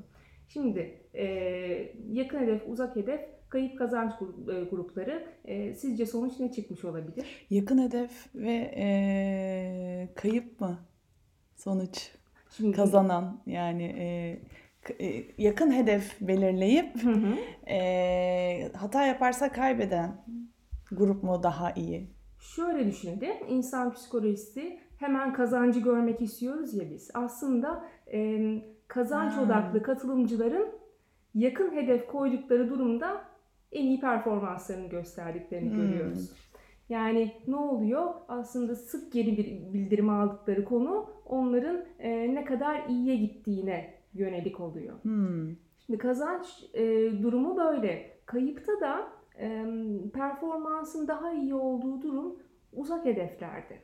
Şimdi 0.48 1.00
e, 1.14 1.24
yakın 2.12 2.38
hedef, 2.38 2.62
uzak 2.68 2.96
hedef, 2.96 3.20
kayıp 3.48 3.78
kazanç 3.78 4.12
e, 4.48 4.64
grupları 4.64 5.26
e, 5.44 5.74
sizce 5.74 6.06
sonuç 6.06 6.40
ne 6.40 6.52
çıkmış 6.52 6.84
olabilir? 6.84 7.46
Yakın 7.50 7.78
hedef 7.78 8.34
ve 8.34 8.72
eee, 8.76 10.14
kayıp 10.14 10.60
mı? 10.60 10.78
Sonuç. 11.56 12.10
Şimdi 12.56 12.76
Kazanan 12.76 13.40
yani 13.46 13.86
k- 14.82 14.94
eee, 14.98 15.24
yakın 15.38 15.72
hedef 15.72 16.20
belirleyip 16.20 17.02
Hı 17.04 17.10
hı. 17.10 17.34
eee, 17.66 18.70
hata 18.76 19.06
yaparsa 19.06 19.52
kaybeden 19.52 20.24
grup 20.92 21.22
mu 21.22 21.42
daha 21.42 21.72
iyi? 21.72 22.10
Şöyle 22.40 22.86
düşünelim. 22.86 23.34
İnsan 23.48 23.92
psikolojisi 23.94 24.78
hemen 24.98 25.32
kazancı 25.32 25.80
görmek 25.80 26.20
istiyoruz 26.20 26.74
ya 26.74 26.90
biz. 26.90 27.10
Aslında 27.14 27.84
e, 28.12 28.40
kazanç 28.88 29.32
Ha. 29.32 29.42
odaklı 29.42 29.82
katılımcıların 29.82 30.68
yakın 31.34 31.72
hedef 31.76 32.06
koydukları 32.06 32.70
durumda 32.70 33.24
en 33.72 33.84
iyi 33.86 34.00
performanslarını 34.00 34.88
gösterdiklerini 34.88 35.70
Hmm. 35.70 35.76
görüyoruz. 35.76 36.30
Yani 36.88 37.32
ne 37.46 37.56
oluyor? 37.56 38.14
Aslında 38.28 38.74
sık 38.74 39.12
geri 39.12 39.36
bir 39.36 39.72
bildirim 39.72 40.10
aldıkları 40.10 40.64
konu 40.64 41.10
onların 41.26 41.84
e, 41.98 42.34
ne 42.34 42.44
kadar 42.44 42.86
iyiye 42.88 43.16
gittiğine 43.16 43.94
yönelik 44.14 44.60
oluyor. 44.60 45.02
Hmm. 45.02 45.56
Şimdi 45.86 45.98
kazanç 45.98 46.46
e, 46.74 46.82
durumu 47.22 47.56
böyle. 47.56 48.16
Kayıpta 48.26 48.80
da 48.80 49.08
e, 49.38 49.66
performansın 50.14 51.08
daha 51.08 51.32
iyi 51.32 51.54
olduğu 51.54 52.02
durum 52.02 52.36
uzak 52.72 53.04
hedeflerde. 53.04 53.78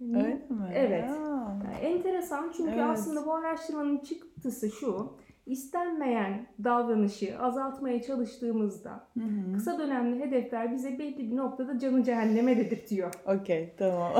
Öyle 0.00 0.34
mi? 0.34 0.70
Evet. 0.74 1.08
Ya. 1.08 1.60
Yani 1.64 1.76
enteresan 1.82 2.52
çünkü 2.56 2.70
Evet. 2.70 2.84
aslında 2.84 3.26
bu 3.26 3.34
araştırmanın 3.34 3.98
çıktısı 3.98 4.70
şu. 4.70 5.16
İstenmeyen 5.46 6.46
davranışı 6.64 7.38
azaltmaya 7.38 8.02
çalıştığımızda 8.02 9.08
Hı 9.14 9.20
hı. 9.20 9.52
kısa 9.52 9.78
dönemli 9.78 10.20
hedefler 10.20 10.72
bize 10.72 10.98
belli 10.98 11.30
bir 11.30 11.36
noktada 11.36 11.78
canı 11.78 12.04
cehenneme 12.04 12.56
dedirtiyor. 12.56 13.12
Okey, 13.26 13.74
tamam. 13.78 14.12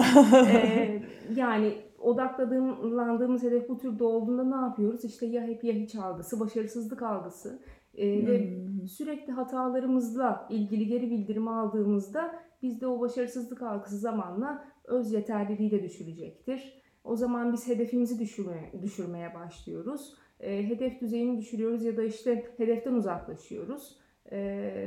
Ee, 0.49 1.03
yani 1.37 1.73
odaklandığımız 1.99 3.43
hedef 3.43 3.69
bu 3.69 3.79
türde 3.79 4.05
olduğunda 4.05 4.45
ne 4.59 4.67
yapıyoruz? 4.67 5.05
İşte 5.05 5.27
ya 5.27 5.43
hep 5.43 5.65
ya 5.65 5.73
hiç 5.73 5.95
algısı, 5.95 6.41
başarısızlık 6.41 7.03
algısı 7.03 7.63
Ee, 7.95 8.27
ve 8.27 8.51
Hmm. 8.51 8.89
sürekli 8.89 9.33
hatalarımızla 9.33 10.47
ilgili 10.51 10.87
geri 10.87 11.11
bildirim 11.11 11.49
aldığımızda 11.49 12.35
bizde 12.63 12.87
o 12.87 13.01
başarısızlık 13.01 13.63
algısı 13.63 13.99
zamanla 13.99 14.65
öz 14.85 15.13
yeterliliği 15.13 15.71
de 15.71 15.83
düşürecektir. 15.83 16.83
O 17.05 17.17
zaman 17.17 17.53
biz 17.53 17.69
hedefimizi 17.69 18.19
düşürmeye, 18.21 18.73
düşürmeye 18.83 19.35
başlıyoruz. 19.35 20.15
Ee, 20.41 20.69
hedef 20.69 21.01
düzeyini 21.01 21.39
düşürüyoruz 21.39 21.85
ya 21.85 21.97
da 21.97 22.03
işte 22.03 22.47
hedeften 22.57 22.93
uzaklaşıyoruz. 22.93 23.97
Ee, 24.33 24.39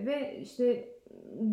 ve 0.05 0.39
işte 0.41 0.95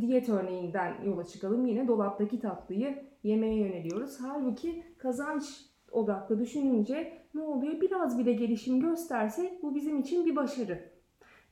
diyet 0.00 0.28
örneğinden 0.28 1.04
yola 1.04 1.24
çıkalım. 1.24 1.66
Yine 1.66 1.88
dolaptaki 1.88 2.40
tatlıyı 2.40 3.02
yemeye 3.22 3.56
yöneliyoruz. 3.56 4.16
Halbuki 4.20 4.82
kazanç 4.98 5.44
odaklı 5.90 6.40
düşününce 6.40 7.12
ne 7.34 7.42
oluyor? 7.42 7.80
Biraz 7.80 8.18
bile 8.18 8.32
gelişim 8.32 8.80
gösterse 8.80 9.58
bu 9.62 9.74
bizim 9.74 10.00
için 10.00 10.26
bir 10.26 10.36
başarı. 10.36 10.78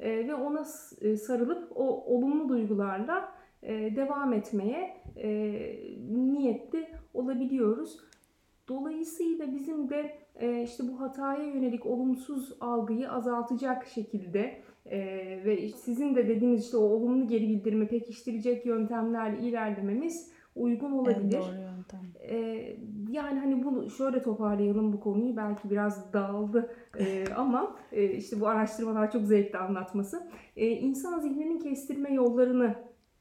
Ee, 0.00 0.28
ve 0.28 0.34
ona 0.34 0.64
e, 1.00 1.16
sarılıp 1.16 1.72
o 1.74 2.14
olumlu 2.14 2.48
duygularla 2.48 3.32
e, 3.62 3.96
devam 3.96 4.32
etmeye 4.32 4.96
e, 5.16 5.30
niyetli 6.10 6.88
olabiliyoruz. 7.14 8.00
Dolayısıyla 8.68 9.52
bizim 9.52 9.90
de 9.90 9.98
e, 9.98 10.23
işte 10.64 10.88
bu 10.88 11.00
hataya 11.00 11.44
yönelik 11.44 11.86
olumsuz 11.86 12.52
algıyı 12.60 13.10
azaltacak 13.10 13.86
şekilde 13.86 14.60
e, 14.86 14.98
ve 15.44 15.68
sizin 15.68 16.14
de 16.14 16.28
dediğiniz 16.28 16.64
işte 16.64 16.76
o 16.76 16.80
olumlu 16.80 17.28
geri 17.28 17.48
bildirimi 17.48 17.88
pekiştirecek 17.88 18.66
yöntemlerle 18.66 19.48
ilerlememiz 19.48 20.34
uygun 20.56 20.92
En 20.92 20.92
olabilir. 20.92 21.32
doğru 21.32 21.60
yöntem. 21.60 22.00
Ee, 22.20 22.76
yani 23.10 23.40
hani 23.40 23.64
bunu 23.64 23.90
şöyle 23.90 24.22
toparlayalım 24.22 24.92
bu 24.92 25.00
konuyu 25.00 25.36
belki 25.36 25.70
biraz 25.70 26.12
dağıldı 26.12 26.70
Ee, 26.98 27.24
ama 27.36 27.76
e, 27.92 28.10
işte 28.10 28.40
bu 28.40 28.48
araştırmalar 28.48 29.10
çok 29.10 29.22
zevkli 29.22 29.58
anlatması. 29.58 30.28
Ee, 30.56 30.66
insan 30.66 31.20
zihninin 31.20 31.58
kestirme 31.58 32.12
yollarını 32.12 32.64
e, 32.64 32.74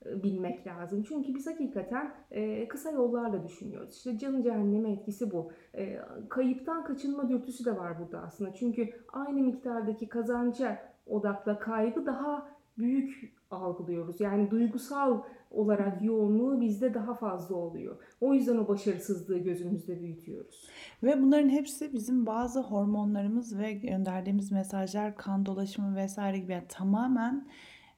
bilmek 0.06 0.68
lazım. 0.68 1.04
Çünkü 1.08 1.36
biz 1.36 1.48
hakikaten 1.48 2.13
e, 2.32 2.68
kısa 2.68 2.92
yollarla 2.92 3.44
düşünüyoruz. 3.44 3.96
İşte 3.96 4.18
canı 4.18 4.44
cehenneme 4.44 4.92
etkisi 4.92 5.32
bu. 5.32 5.52
E, 5.76 6.00
kayıptan 6.30 6.84
kaçınma 6.84 7.30
dürtüsü 7.30 7.66
de 7.66 7.78
var 7.78 8.00
burada 8.00 8.22
aslında. 8.22 8.54
Çünkü 8.54 8.89
aynı 9.13 9.42
miktardaki 9.42 10.10
kazanca 10.10 10.80
odakla 11.08 11.60
kaybı 11.60 12.06
daha 12.06 12.54
büyük 12.78 13.34
algılıyoruz. 13.52 14.22
Yani 14.22 14.52
duygusal 14.52 15.22
olarak 15.52 16.04
yoğunluğu 16.04 16.62
bizde 16.62 16.94
daha 16.94 17.13
fazla 17.13 17.56
oluyor. 17.56 17.98
O 18.22 18.34
yüzden 18.34 18.58
o 18.58 18.68
başarısızlığı 18.68 19.38
gözümüzde 19.38 20.00
büyütüyoruz. 20.00 20.70
Ve 21.04 21.22
bunların 21.22 21.50
hepsi 21.50 21.94
bizim 21.94 22.26
bazı 22.26 22.62
hormonlarımız 22.62 23.60
ve 23.60 23.74
gönderdiğimiz 23.74 24.52
mesajlar, 24.52 25.16
kan 25.16 25.46
dolaşımı 25.46 25.96
vesaire 25.96 26.39
gibi 26.39 26.52
yani 26.52 26.68
tamamen 26.70 27.48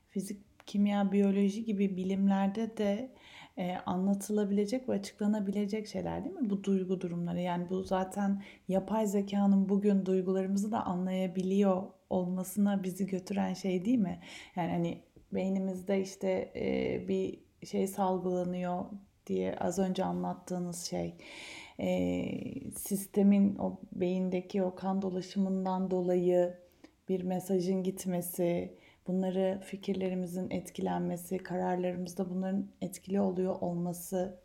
fizik, 0.09 0.44
kimya, 0.65 1.11
biyoloji 1.11 1.63
gibi 1.63 1.97
bilimlerde 1.97 2.77
de 2.77 3.11
e, 3.57 3.75
anlatılabilecek 3.85 4.89
ve 4.89 4.93
açıklanabilecek 4.93 5.87
şeyler 5.87 6.25
değil 6.25 6.35
mi? 6.35 6.49
Bu 6.49 6.63
duygu 6.63 7.01
durumları. 7.01 7.41
Yani 7.41 7.69
bu 7.69 7.83
zaten 7.83 8.43
yapay 8.67 9.07
zekanın 9.07 9.69
bugün 9.69 10.05
duygularımızı 10.05 10.71
da 10.71 10.85
anlayabiliyor 10.85 11.83
olmasına 12.09 12.83
bizi 12.83 13.07
götüren 13.07 13.53
şey 13.53 13.85
değil 13.85 13.99
mi? 13.99 14.19
Yani 14.55 14.71
hani 14.71 15.01
beynimizde 15.31 16.01
işte 16.01 16.51
e, 16.55 17.07
bir 17.07 17.39
şey 17.65 17.87
salgılanıyor 17.87 18.85
diye 19.27 19.55
az 19.55 19.79
önce 19.79 20.03
anlattığınız 20.03 20.85
şey 20.85 21.15
e, 21.79 22.25
sistemin 22.71 23.55
o 23.55 23.79
beyindeki 23.91 24.63
o 24.63 24.75
kan 24.75 25.01
dolaşımından 25.01 25.91
dolayı 25.91 26.57
bir 27.09 27.23
mesajın 27.23 27.83
gitmesi, 27.83 28.77
bunları 29.07 29.59
fikirlerimizin 29.65 30.49
etkilenmesi, 30.49 31.37
kararlarımızda 31.37 32.29
bunların 32.29 32.67
etkili 32.81 33.21
oluyor 33.21 33.55
olması 33.61 34.39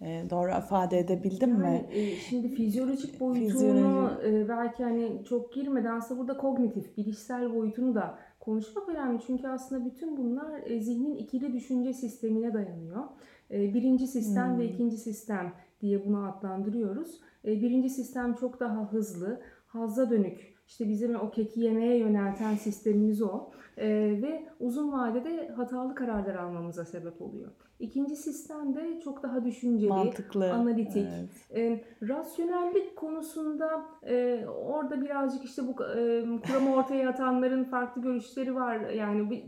e, 0.00 0.24
doğru 0.30 0.50
ifade 0.58 0.98
edebildim 0.98 1.50
mi? 1.50 1.64
Yani, 1.64 1.88
e, 1.92 2.18
şimdi 2.20 2.48
fizyolojik 2.48 3.20
boyutunu 3.20 3.48
Fizyoloji. 3.48 4.26
e, 4.26 4.48
belki 4.48 4.84
hani 4.84 5.24
çok 5.24 5.52
girmeden 5.54 5.96
aslında 5.96 6.20
burada 6.20 6.36
kognitif, 6.36 6.96
bilişsel 6.96 7.54
boyutunu 7.54 7.94
da 7.94 8.18
konuşmak 8.40 8.88
önemli. 8.88 9.20
Çünkü 9.26 9.48
aslında 9.48 9.84
bütün 9.86 10.16
bunlar 10.16 10.60
e, 10.66 10.80
zihnin 10.80 11.16
ikili 11.16 11.52
düşünce 11.52 11.92
sistemine 11.92 12.54
dayanıyor. 12.54 13.04
E, 13.50 13.74
birinci 13.74 14.06
sistem 14.06 14.58
ve 14.58 14.64
Hmm. 14.64 14.74
ikinci 14.74 14.96
sistem 14.96 15.52
diye 15.80 16.04
bunu 16.06 16.26
adlandırıyoruz. 16.26 17.20
E, 17.44 17.60
birinci 17.62 17.88
sistem 17.90 18.34
çok 18.34 18.60
daha 18.60 18.92
hızlı, 18.92 19.40
hazza 19.66 20.10
dönük. 20.10 20.54
İşte 20.66 20.88
bizim 20.88 21.14
o 21.16 21.30
keki 21.30 21.60
yemeye 21.60 21.98
yönelten 21.98 22.54
sistemimiz 22.56 23.22
o. 23.22 23.50
E, 23.78 23.88
ve 24.22 24.48
uzun 24.60 24.92
vadede 24.92 25.48
hatalı 25.48 25.94
kararlar 25.94 26.34
almamıza 26.34 26.84
sebep 26.84 27.22
oluyor. 27.22 27.50
İkinci 27.78 28.16
sistem 28.16 28.74
de 28.74 29.00
çok 29.00 29.22
daha 29.22 29.44
düşünceli, 29.44 29.88
Mantıklı. 29.90 30.52
analitik. 30.52 31.08
Evet. 31.56 31.56
E, 31.56 31.84
rasyonellik 32.08 32.96
konusunda 32.96 33.82
e, 34.02 34.44
orada 34.46 35.00
birazcık 35.00 35.44
işte 35.44 35.62
bu 35.66 35.70
e, 35.84 36.24
kuramı 36.46 36.74
ortaya 36.74 37.08
atanların 37.08 37.64
farklı 37.64 38.02
görüşleri 38.02 38.54
var. 38.54 38.80
Yani 38.90 39.30
bir, 39.30 39.44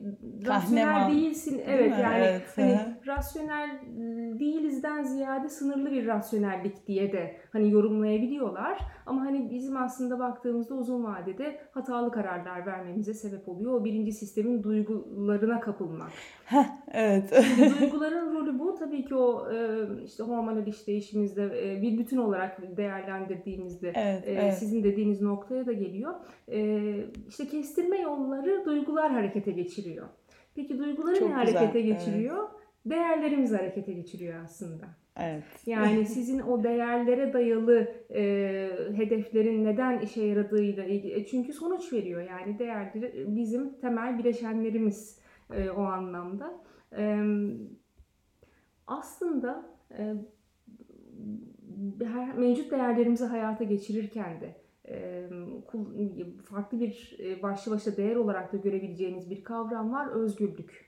rasyonel 0.46 0.84
Kahneman. 0.84 1.12
değilsin. 1.12 1.52
Değil 1.58 1.68
Evet 1.68 1.90
mi? 1.90 2.00
yani 2.02 2.24
Evet, 2.24 2.42
hani 2.56 2.78
rasyonel 3.06 3.80
değilizden 4.40 5.02
ziyade 5.02 5.48
sınırlı 5.48 5.90
bir 5.90 6.06
rasyonellik 6.06 6.86
diye 6.86 7.12
de 7.12 7.36
hani 7.52 7.70
yorumlayabiliyorlar. 7.70 8.78
Ama 9.06 9.20
hani 9.20 9.50
bizim 9.50 9.76
aslında 9.76 10.18
baktığımızda 10.18 10.74
uzun 10.74 11.04
vadede 11.04 11.60
hatalı 11.70 12.10
kararlar 12.12 12.66
vermemize 12.66 13.14
sebep 13.14 13.48
oluyor. 13.48 13.80
O 13.80 13.84
birinci 13.84 14.12
sistemin 14.16 14.62
duygularına 14.62 15.61
kapılmak. 15.61 16.11
Heh, 16.44 16.66
evet. 16.92 17.31
Duyguların 17.81 18.35
rolü 18.35 18.59
bu. 18.59 18.74
Tabii 18.74 19.05
ki 19.05 19.14
o 19.14 19.52
e, 19.52 19.87
işte 20.05 20.22
hormonal 20.22 20.66
işleyişimizde 20.66 21.44
e, 21.44 21.83
bir 21.83 21.98
bütün 21.98 22.16
olarak 22.16 22.76
değerlendirdiğimizde 22.76 23.92
Evet, 23.96 24.29
e, 24.29 24.33
evet. 24.33 24.55
sizin 24.55 24.85
dediğiniz 24.85 25.22
noktaya 25.22 25.66
da 25.66 25.72
geliyor. 25.72 26.14
İşte 27.29 27.46
kestirme 27.46 28.00
yolları 28.00 28.64
duygular 28.66 29.12
harekete 29.12 29.52
geçiriyor. 29.52 30.07
Peki 30.55 30.79
duyguları 30.79 31.18
Çok 31.18 31.29
ne 31.29 31.44
güzel, 31.44 31.55
harekete 31.55 31.79
evet. 31.79 32.00
geçiriyor? 32.00 32.48
Değerlerimiz 32.87 33.52
harekete 33.52 33.92
geçiriyor 33.92 34.44
aslında. 34.44 34.87
Evet. 35.20 35.44
Yani 35.66 36.07
sizin 36.07 36.38
o 36.38 36.64
değerlere 36.64 37.33
dayalı 37.33 37.88
e, 38.11 38.22
hedeflerin 38.96 39.64
neden 39.64 40.00
işe 40.00 40.24
yaradığıyla 40.24 40.85
ilgili. 40.85 41.12
E, 41.12 41.26
çünkü 41.26 41.52
sonuç 41.52 41.92
veriyor 41.92 42.22
yani 42.31 42.59
değerleri 42.59 43.37
bizim 43.37 43.81
temel 43.81 44.18
bileşenlerimiz 44.18 45.18
e, 45.52 45.70
o 45.70 45.83
anlamda. 45.83 46.61
E, 46.98 47.22
aslında 48.87 49.66
e, 49.98 50.14
her- 52.05 52.35
mevcut 52.38 52.70
değerlerimizi 52.70 53.24
hayata 53.24 53.64
geçirirken 53.64 54.40
de 54.40 54.55
e, 54.88 55.29
farklı 56.44 56.81
bir 56.81 57.16
e, 57.24 57.42
başlı 57.42 57.72
başına 57.72 57.96
değer 57.96 58.16
olarak 58.16 58.52
da 58.52 58.57
görebileceğiniz 58.57 59.31
bir 59.31 59.44
kavram 59.44 59.92
var 59.92 60.07
özgürlük. 60.11 60.87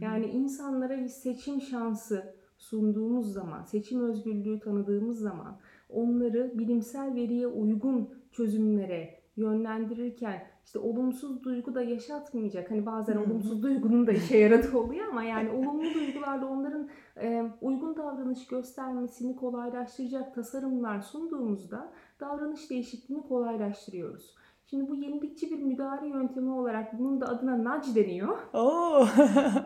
Yani 0.00 0.26
insanlara 0.26 0.98
bir 0.98 1.08
seçim 1.08 1.60
şansı 1.60 2.34
sunduğumuz 2.60 3.32
zaman, 3.32 3.62
seçim 3.62 4.00
özgürlüğü 4.00 4.60
tanıdığımız 4.60 5.18
zaman 5.18 5.56
onları 5.88 6.58
bilimsel 6.58 7.14
veriye 7.14 7.46
uygun 7.46 8.10
çözümlere 8.32 9.20
yönlendirirken 9.36 10.42
işte 10.64 10.78
olumsuz 10.78 11.44
duygu 11.44 11.74
da 11.74 11.82
yaşatmayacak. 11.82 12.70
Hani 12.70 12.86
bazen 12.86 13.16
olumsuz 13.16 13.62
duygunun 13.62 14.06
da 14.06 14.12
işe 14.12 14.38
yaradığı 14.38 14.78
oluyor 14.78 15.08
ama 15.08 15.22
yani 15.22 15.50
olumlu 15.50 15.94
duygularla 15.94 16.46
onların 16.46 16.88
e, 17.20 17.52
uygun 17.60 17.96
davranış 17.96 18.46
göstermesini 18.46 19.36
kolaylaştıracak 19.36 20.34
tasarımlar 20.34 21.00
sunduğumuzda 21.00 21.92
davranış 22.20 22.70
değişikliğini 22.70 23.22
kolaylaştırıyoruz. 23.22 24.34
Şimdi 24.70 24.88
bu 24.88 24.94
yenilikçi 24.94 25.50
bir 25.50 25.62
müdahale 25.62 26.08
yöntemi 26.08 26.50
olarak 26.52 26.98
bunun 26.98 27.20
da 27.20 27.26
adına 27.26 27.56
nudge 27.56 27.94
deniyor. 28.04 28.38
Oo. 28.54 29.06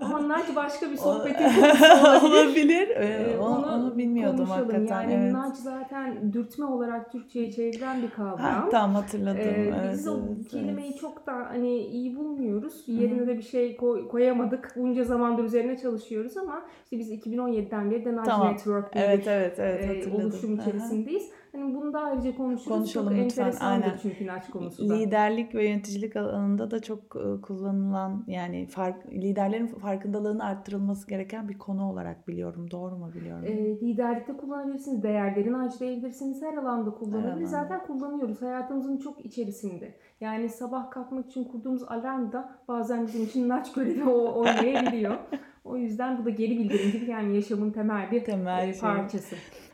Ama 0.00 0.18
nudge 0.20 0.56
başka 0.56 0.90
bir 0.90 0.96
sohbetin 0.96 1.44
konusu 1.60 2.26
olabilir. 2.26 2.46
olabilir. 2.46 2.88
Ee, 2.88 3.04
Ee, 3.04 3.38
onu, 3.38 3.66
onu 3.66 3.98
bilmiyordum 3.98 4.46
hakikaten. 4.46 5.00
Yani 5.02 5.12
evet. 5.12 5.32
nudge 5.32 5.56
zaten 5.62 6.32
dürtme 6.32 6.64
olarak 6.64 7.12
Türkçe'ye 7.12 7.52
çevrilen 7.52 8.02
bir 8.02 8.10
kavram. 8.10 8.38
Ha, 8.38 8.68
tamam 8.70 8.94
hatırladım. 8.94 9.40
Ee, 9.40 9.42
evet, 9.42 9.92
biz 9.92 10.08
o 10.08 10.18
evet, 10.36 10.48
kelimeyi 10.48 10.88
evet. 10.90 11.00
çok 11.00 11.26
da 11.26 11.32
hani 11.32 11.76
iyi 11.78 12.16
bulmuyoruz. 12.16 12.88
Hı. 12.88 12.92
Yerine 12.92 13.26
de 13.26 13.38
bir 13.38 13.42
şey 13.42 13.76
koy- 13.76 14.08
koyamadık. 14.08 14.72
Bunca 14.76 15.04
zamandır 15.04 15.44
üzerine 15.44 15.78
çalışıyoruz 15.78 16.36
ama 16.36 16.62
işte 16.84 16.98
biz 16.98 17.12
2017'den 17.12 17.90
beri 17.90 18.04
de 18.04 18.12
Nudge 18.12 18.30
Tamam. 18.30 18.52
Network 18.52 18.88
Evet 18.92 19.26
evet 19.28 19.58
evet 19.58 20.06
e, 20.06 20.10
oluşum 20.14 20.54
içerisindeyiz. 20.60 21.30
Hani 21.54 21.74
bunu 21.74 21.92
da 21.92 22.00
ayrıca 22.00 22.36
konuşuruz. 22.36 22.68
Konuşalım 22.68 23.16
çok 23.16 23.24
lütfen, 23.24 23.52
aynen. 23.60 23.96
çünkü 24.02 24.26
Nudge 24.26 24.50
konusu 24.52 24.88
da. 24.88 24.94
Liderlik 24.94 25.54
ve 25.54 25.68
yöneticilik 25.68 26.16
alanında 26.16 26.70
da 26.70 26.82
çok 26.82 26.98
e, 27.16 27.40
kullanılan 27.40 28.24
yani 28.26 28.66
fark, 28.66 29.06
liderlerin 29.12 29.66
farkındalığını 29.66 30.44
arttırılması 30.44 31.08
gereken 31.08 31.48
bir 31.48 31.58
konu 31.58 31.90
olarak 31.90 32.28
biliyorum. 32.28 32.70
Doğru 32.70 32.96
mu 32.96 33.10
biliyorum? 33.14 33.44
E, 33.44 33.80
liderlikte 33.80 34.36
kullanabilirsiniz, 34.36 35.02
değerlerini 35.02 35.56
harcayabilirsiniz, 35.56 36.42
her 36.42 36.56
alanda 36.56 36.90
kullanabiliriz. 36.90 37.50
Zaten 37.50 37.86
kullanıyoruz 37.86 38.42
hayatımızın 38.42 38.96
çok 38.96 39.24
içerisinde. 39.24 39.94
Yani 40.20 40.48
sabah 40.48 40.90
kalkmak 40.90 41.26
için 41.26 41.44
kurduğumuz 41.44 41.82
alarm 41.82 42.32
da 42.32 42.58
bazen 42.68 43.06
bizim 43.06 43.24
için 43.24 43.48
naç 43.48 43.72
görevi 43.72 44.04
o- 44.04 44.40
oynayabiliyor. 44.40 45.16
o 45.64 45.76
yüzden 45.76 46.18
bu 46.18 46.24
da 46.24 46.30
geri 46.30 46.58
bildirim 46.58 46.92
gibi 46.92 47.10
yani 47.10 47.34
yaşamın 47.34 47.70
temel 47.70 48.10
bir 48.10 48.24
Temel 48.24 48.68
e, 48.68 48.74
şey. 48.74 48.80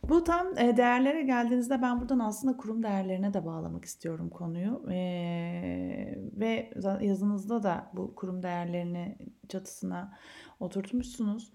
Bu 0.08 0.24
tam 0.24 0.58
e, 0.58 0.76
değerlere 0.76 1.22
geldiğinizde 1.22 1.82
ben 1.82 2.00
buradan 2.00 2.18
aslında 2.18 2.56
kurum 2.56 2.82
değerlerine 2.82 3.34
de 3.34 3.46
bağlamak 3.46 3.84
istiyorum 3.84 4.30
konuyu. 4.30 4.82
Ee, 4.90 6.14
ve 6.32 6.70
yazınızda 7.00 7.62
da 7.62 7.90
bu 7.94 8.14
kurum 8.14 8.42
değerlerini 8.42 9.16
çatısına 9.48 10.12
oturtmuşsunuz. 10.60 11.52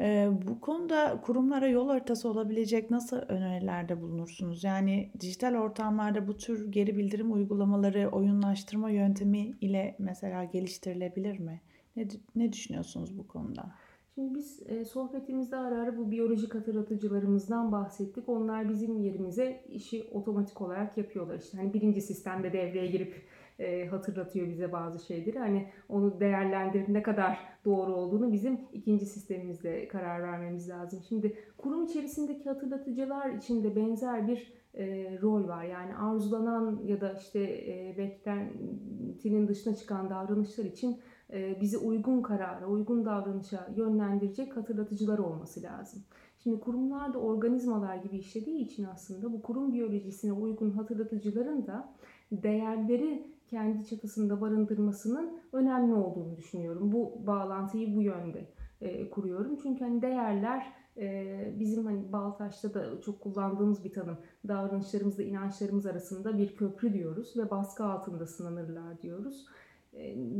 Ee, 0.00 0.28
bu 0.46 0.60
konuda 0.60 1.20
kurumlara 1.20 1.68
yol 1.68 1.88
haritası 1.88 2.28
olabilecek 2.28 2.90
nasıl 2.90 3.16
önerilerde 3.16 4.00
bulunursunuz? 4.00 4.64
Yani 4.64 5.12
dijital 5.20 5.54
ortamlarda 5.54 6.28
bu 6.28 6.36
tür 6.36 6.72
geri 6.72 6.96
bildirim 6.96 7.32
uygulamaları 7.32 8.08
oyunlaştırma 8.08 8.90
yöntemi 8.90 9.38
ile 9.40 9.96
mesela 9.98 10.44
geliştirilebilir 10.44 11.38
mi? 11.38 11.60
Ne, 11.96 12.08
ne 12.36 12.52
düşünüyorsunuz 12.52 13.18
bu 13.18 13.28
konuda? 13.28 13.74
Şimdi 14.18 14.34
biz 14.34 14.62
e, 14.68 14.84
sohbetimizde 14.84 15.56
ara 15.56 15.80
ara 15.80 15.96
bu 15.98 16.10
biyolojik 16.10 16.54
hatırlatıcılarımızdan 16.54 17.72
bahsettik. 17.72 18.28
Onlar 18.28 18.68
bizim 18.68 18.98
yerimize 18.98 19.64
işi 19.68 20.08
otomatik 20.12 20.60
olarak 20.60 20.98
yapıyorlar. 20.98 21.38
İşte 21.38 21.58
hani 21.58 21.74
birinci 21.74 22.00
sistemde 22.00 22.52
devreye 22.52 22.86
girip 22.86 23.22
e, 23.58 23.86
hatırlatıyor 23.86 24.48
bize 24.48 24.72
bazı 24.72 25.06
şeyleri. 25.06 25.38
Hani 25.38 25.68
onu 25.88 26.20
değerlendirip 26.20 26.88
ne 26.88 27.02
kadar 27.02 27.38
doğru 27.64 27.94
olduğunu 27.94 28.32
bizim 28.32 28.60
ikinci 28.72 29.06
sistemimizde 29.06 29.88
karar 29.88 30.22
vermemiz 30.22 30.68
lazım. 30.68 31.00
Şimdi 31.08 31.36
kurum 31.58 31.84
içerisindeki 31.84 32.48
hatırlatıcılar 32.48 33.30
içinde 33.30 33.76
benzer 33.76 34.28
bir 34.28 34.52
e, 34.74 35.18
rol 35.22 35.48
var. 35.48 35.64
Yani 35.64 35.94
arzulanan 35.94 36.80
ya 36.84 37.00
da 37.00 37.12
işte 37.12 37.40
e, 37.40 37.94
beklentinin 37.98 39.48
dışına 39.48 39.76
çıkan 39.76 40.10
davranışlar 40.10 40.64
için 40.64 41.00
bizi 41.32 41.78
uygun 41.78 42.22
karara, 42.22 42.66
uygun 42.66 43.04
davranışa 43.04 43.68
yönlendirecek 43.76 44.56
hatırlatıcılar 44.56 45.18
olması 45.18 45.62
lazım. 45.62 46.02
Şimdi 46.42 46.60
kurumlar 46.60 47.14
da 47.14 47.18
organizmalar 47.18 47.96
gibi 47.96 48.18
işlediği 48.18 48.64
için 48.64 48.84
aslında 48.84 49.32
bu 49.32 49.42
kurum 49.42 49.72
biyolojisine 49.72 50.32
uygun 50.32 50.70
hatırlatıcıların 50.70 51.66
da 51.66 51.94
değerleri 52.32 53.38
kendi 53.46 53.86
çatısında 53.86 54.40
barındırmasının 54.40 55.38
önemli 55.52 55.94
olduğunu 55.94 56.36
düşünüyorum. 56.36 56.92
Bu 56.92 57.26
bağlantıyı 57.26 57.96
bu 57.96 58.02
yönde 58.02 58.48
e, 58.80 59.10
kuruyorum. 59.10 59.58
Çünkü 59.62 59.84
hani 59.84 60.02
değerler 60.02 60.72
e, 60.96 61.54
bizim 61.60 61.86
hani 61.86 62.12
Baltaş'ta 62.12 62.74
da 62.74 63.00
çok 63.00 63.20
kullandığımız 63.20 63.84
bir 63.84 63.92
tanım. 63.92 64.18
Davranışlarımızla 64.48 65.22
inançlarımız 65.22 65.86
arasında 65.86 66.38
bir 66.38 66.56
köprü 66.56 66.92
diyoruz 66.92 67.36
ve 67.36 67.50
baskı 67.50 67.84
altında 67.84 68.26
sınanırlar 68.26 69.02
diyoruz. 69.02 69.46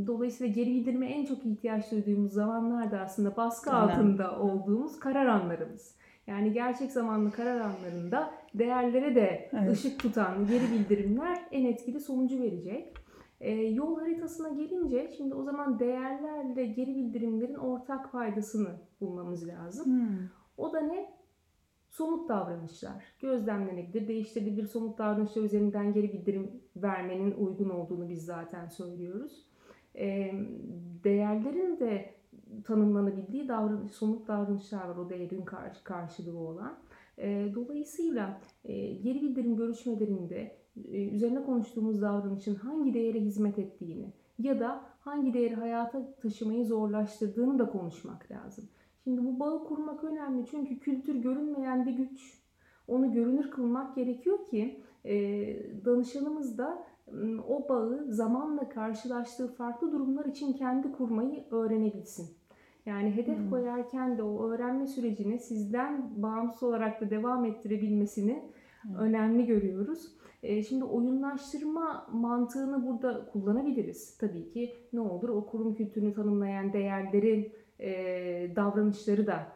Dolayısıyla 0.06 0.52
geri 0.52 0.70
bildirime 0.70 1.06
en 1.06 1.24
çok 1.24 1.46
ihtiyaç 1.46 1.92
duyduğumuz 1.92 2.32
zamanlarda 2.32 3.00
aslında 3.00 3.36
baskı 3.36 3.70
Önemli. 3.70 3.92
altında 3.92 4.40
olduğumuz 4.40 5.00
karar 5.00 5.26
anlarımız. 5.26 5.94
Yani 6.26 6.52
gerçek 6.52 6.92
zamanlı 6.92 7.30
karar 7.30 7.60
anlarında 7.60 8.30
değerlere 8.54 9.14
de 9.14 9.50
Evet. 9.52 9.72
ışık 9.72 9.98
tutan 10.00 10.46
geri 10.46 10.72
bildirimler 10.72 11.38
en 11.50 11.64
etkili 11.64 12.00
sonucu 12.00 12.42
verecek. 12.42 12.94
E, 13.40 13.52
yol 13.52 13.98
haritasına 14.00 14.48
gelince 14.48 15.10
şimdi 15.16 15.34
o 15.34 15.42
zaman 15.42 15.78
değerlerle 15.78 16.66
geri 16.66 16.96
bildirimlerin 16.96 17.54
ortak 17.54 18.12
faydasını 18.12 18.68
bulmamız 19.00 19.48
lazım. 19.48 19.86
Hmm. 19.86 20.18
O 20.56 20.72
da 20.72 20.80
ne? 20.80 21.10
Somut 21.90 22.28
davranışlar. 22.28 23.04
Gözlemlenebilir, 23.20 24.08
değiştirilebilir 24.08 24.66
somut 24.66 24.98
davranışlar 24.98 25.42
üzerinden 25.42 25.92
geri 25.92 26.12
bildirim 26.12 26.50
vermenin 26.76 27.32
uygun 27.32 27.68
olduğunu 27.68 28.08
biz 28.08 28.24
zaten 28.24 28.68
söylüyoruz. 28.68 29.47
Ee, 29.98 30.32
değerlerin 31.04 31.80
de 31.80 32.14
tanımlanabildiği 32.64 33.48
davranış, 33.48 33.92
somut 33.92 34.28
davranışlar 34.28 34.88
var 34.88 34.96
o 34.96 35.10
değerin 35.10 35.44
karşı, 35.44 35.84
karşılığı 35.84 36.38
olan. 36.38 36.78
Ee, 37.18 37.48
dolayısıyla 37.54 38.40
e, 38.64 38.94
geri 38.94 39.22
bildirim 39.22 39.56
görüşmelerinde 39.56 40.56
e, 40.84 41.08
üzerine 41.08 41.42
konuştuğumuz 41.42 42.02
davranışın 42.02 42.54
hangi 42.54 42.94
değere 42.94 43.20
hizmet 43.20 43.58
ettiğini 43.58 44.12
ya 44.38 44.60
da 44.60 44.84
hangi 45.00 45.34
değeri 45.34 45.54
hayata 45.54 46.14
taşımayı 46.14 46.64
zorlaştırdığını 46.64 47.58
da 47.58 47.70
konuşmak 47.70 48.30
lazım. 48.30 48.64
Şimdi 49.04 49.24
bu 49.24 49.40
bağı 49.40 49.64
kurmak 49.64 50.04
önemli 50.04 50.46
çünkü 50.50 50.78
kültür 50.78 51.16
görünmeyen 51.16 51.86
bir 51.86 51.92
güç. 51.92 52.38
Onu 52.88 53.12
görünür 53.12 53.50
kılmak 53.50 53.96
gerekiyor 53.96 54.44
ki 54.44 54.82
e, 55.04 55.14
danışanımız 55.84 56.58
da 56.58 56.86
o 57.48 57.68
bağı 57.68 58.06
zamanla 58.12 58.68
karşılaştığı 58.68 59.54
farklı 59.54 59.92
durumlar 59.92 60.24
için 60.24 60.52
kendi 60.52 60.92
kurmayı 60.92 61.44
öğrenebilsin. 61.50 62.28
Yani 62.86 63.10
hedef 63.10 63.38
Hmm. 63.38 63.50
koyarken 63.50 64.18
de 64.18 64.22
o 64.22 64.50
öğrenme 64.50 64.86
sürecini 64.86 65.38
sizden 65.38 66.22
bağımsız 66.22 66.62
olarak 66.62 67.00
da 67.00 67.10
devam 67.10 67.44
ettirebilmesini 67.44 68.42
Hmm. 68.82 68.94
önemli 68.94 69.46
görüyoruz. 69.46 70.12
Şimdi 70.68 70.84
oyunlaştırma 70.84 72.06
mantığını 72.12 72.86
burada 72.86 73.26
kullanabiliriz. 73.32 74.18
Tabii 74.18 74.50
ki 74.50 74.74
ne 74.92 75.00
olur 75.00 75.28
o 75.28 75.46
kurum 75.46 75.74
kültürünü 75.74 76.14
tanımlayan 76.14 76.72
değerlerin 76.72 77.52
davranışları 78.56 79.26
da 79.26 79.46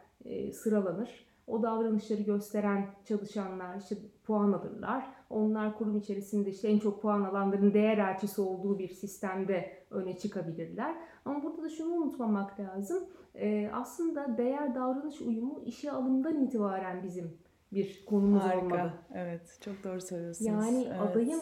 sıralanır. 0.53 1.27
O 1.47 1.63
davranışları 1.63 2.23
gösteren 2.23 2.87
çalışanlar 3.05 3.77
işte 3.77 3.97
puan 4.27 4.53
alırlar. 4.53 5.07
Onlar 5.33 5.79
kurum 5.79 5.97
içerisinde 5.97 6.51
işte 6.51 6.69
en 6.69 6.79
çok 6.79 7.03
puan 7.03 7.23
alanların 7.25 7.75
değer 7.75 7.99
elçisi 7.99 8.41
olduğu 8.41 8.79
bir 8.79 8.89
sistemde 8.89 9.73
öne 9.91 10.17
çıkabilirler. 10.19 10.95
Ama 11.25 11.43
burada 11.43 11.63
da 11.63 11.69
şunu 11.69 11.95
unutmamak 11.95 12.61
lazım. 12.61 12.99
E, 13.35 13.71
aslında 13.73 14.39
değer 14.39 14.75
davranış 14.75 15.21
uyumu 15.21 15.61
işe 15.65 15.93
alımdan 15.93 16.45
itibaren 16.45 17.03
bizim 17.03 17.39
bir 17.73 18.05
konumuz 18.07 18.43
Harika. 18.43 18.65
olmalı. 18.65 18.93
Evet, 19.15 19.59
çok 19.61 19.85
doğru 19.85 20.01
söylüyorsunuz. 20.01 20.49
Yani 20.49 20.85
Evet. 20.89 21.01
adayın 21.11 21.41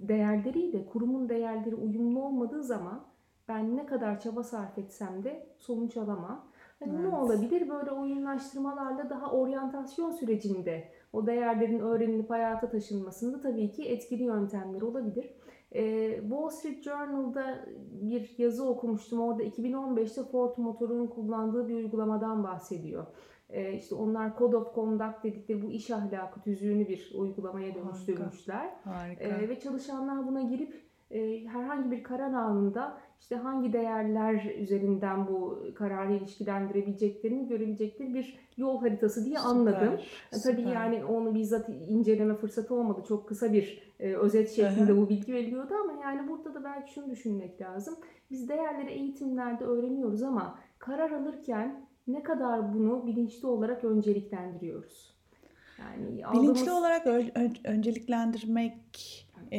değerleriyle 0.00 0.86
kurumun 0.86 1.28
değerleri 1.28 1.74
uyumlu 1.74 2.22
olmadığı 2.22 2.62
zaman 2.62 3.04
ben 3.48 3.76
ne 3.76 3.86
kadar 3.86 4.20
çaba 4.20 4.42
sarf 4.42 4.78
etsem 4.78 5.24
de 5.24 5.46
sonuç 5.58 5.96
alamam. 5.96 6.46
Ne 6.86 6.92
Evet. 7.02 7.12
olabilir? 7.12 7.68
Böyle 7.68 7.90
oyunlaştırmalarla 7.90 9.10
daha 9.10 9.30
oryantasyon 9.32 10.10
sürecinde 10.10 10.88
o 11.12 11.26
değerlerin 11.26 11.80
öğrenilip 11.80 12.30
hayata 12.30 12.70
taşınmasında 12.70 13.40
tabii 13.40 13.72
ki 13.72 13.88
etkili 13.88 14.22
yöntemler 14.22 14.80
olabilir. 14.80 15.30
Ee, 15.74 16.20
Wall 16.20 16.48
Street 16.48 16.82
Journal'da 16.82 17.64
bir 18.02 18.34
yazı 18.38 18.68
okumuştum. 18.68 19.20
Orada 19.20 19.42
2015'te 19.42 20.22
Ford 20.22 20.56
Motor'un 20.56 21.06
kullandığı 21.06 21.68
bir 21.68 21.74
uygulamadan 21.74 22.44
bahsediyor. 22.44 23.06
Ee, 23.50 23.72
işte 23.72 23.94
onlar 23.94 24.38
Code 24.38 24.56
of 24.56 24.74
Conduct 24.74 25.24
dedikleri 25.24 25.62
bu 25.62 25.70
iş 25.70 25.90
ahlakı 25.90 26.40
tüzüğünü 26.40 26.88
bir 26.88 27.12
uygulamaya 27.14 27.74
dönüştürmüşler. 27.74 28.70
Harika. 28.84 29.24
Ee, 29.24 29.48
ve 29.48 29.60
çalışanlar 29.60 30.26
buna 30.26 30.42
girip 30.42 30.82
e, 31.10 31.44
herhangi 31.44 31.90
bir 31.90 32.02
karar 32.02 32.32
anında 32.32 32.98
işte 33.20 33.36
hangi 33.36 33.72
değerler 33.72 34.54
üzerinden 34.58 35.26
bu 35.28 35.62
kararı 35.74 36.12
ilişkilendirebileceklerini 36.14 37.48
görebilecekleri 37.48 38.14
bir 38.14 38.38
yol 38.56 38.80
haritası 38.80 39.24
diye 39.24 39.38
anladım. 39.38 39.98
Süper, 39.98 40.38
E, 40.38 40.42
Tabii 40.42 40.62
süper. 40.62 40.72
yani 40.74 41.04
onu 41.04 41.34
bizzat 41.34 41.68
inceleme 41.68 42.34
fırsatı 42.34 42.74
olmadı. 42.74 43.02
Çok 43.08 43.28
kısa 43.28 43.52
bir 43.52 43.92
e, 44.00 44.14
özet 44.14 44.50
şeklinde 44.50 44.96
bu 44.96 45.08
bilgi 45.08 45.32
veriliyordu 45.32 45.74
ama 45.74 45.92
yani 46.02 46.28
burada 46.28 46.54
da 46.54 46.64
belki 46.64 46.92
şunu 46.92 47.10
düşünmek 47.10 47.60
lazım. 47.60 47.94
Biz 48.30 48.48
değerleri 48.48 48.90
eğitimlerde 48.90 49.64
öğreniyoruz 49.64 50.22
ama 50.22 50.58
karar 50.78 51.10
alırken 51.10 51.86
ne 52.08 52.22
kadar 52.22 52.74
bunu 52.74 53.06
bilinçli 53.06 53.48
olarak 53.48 53.84
önceliklendiriyoruz? 53.84 55.19
Yani 55.80 56.26
aldığımız- 56.26 56.42
Bilinçli 56.54 56.72
olarak 56.72 57.06
ö- 57.06 57.30
ö- 57.34 57.50
önceliklendirmek 57.64 58.74
e, 59.52 59.58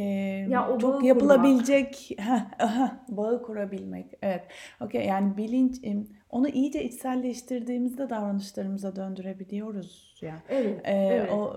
Ya 0.49 0.69
o 0.69 0.79
çok 0.79 1.03
yapılabilecek 1.03 2.11
heh, 2.19 2.59
aha, 2.59 3.05
bağı 3.09 3.41
kurabilmek. 3.43 4.05
Evet. 4.21 4.43
Okey 4.81 5.05
yani 5.05 5.37
bilinç 5.37 5.81
onu 6.29 6.49
iyice 6.49 6.83
içselleştirdiğimizde 6.83 8.09
davranışlarımıza 8.09 8.95
döndürebiliyoruz 8.95 10.15
ya. 10.21 10.35
Evet, 10.49 10.81
E, 10.83 10.93
evet. 10.93 11.31
o 11.31 11.55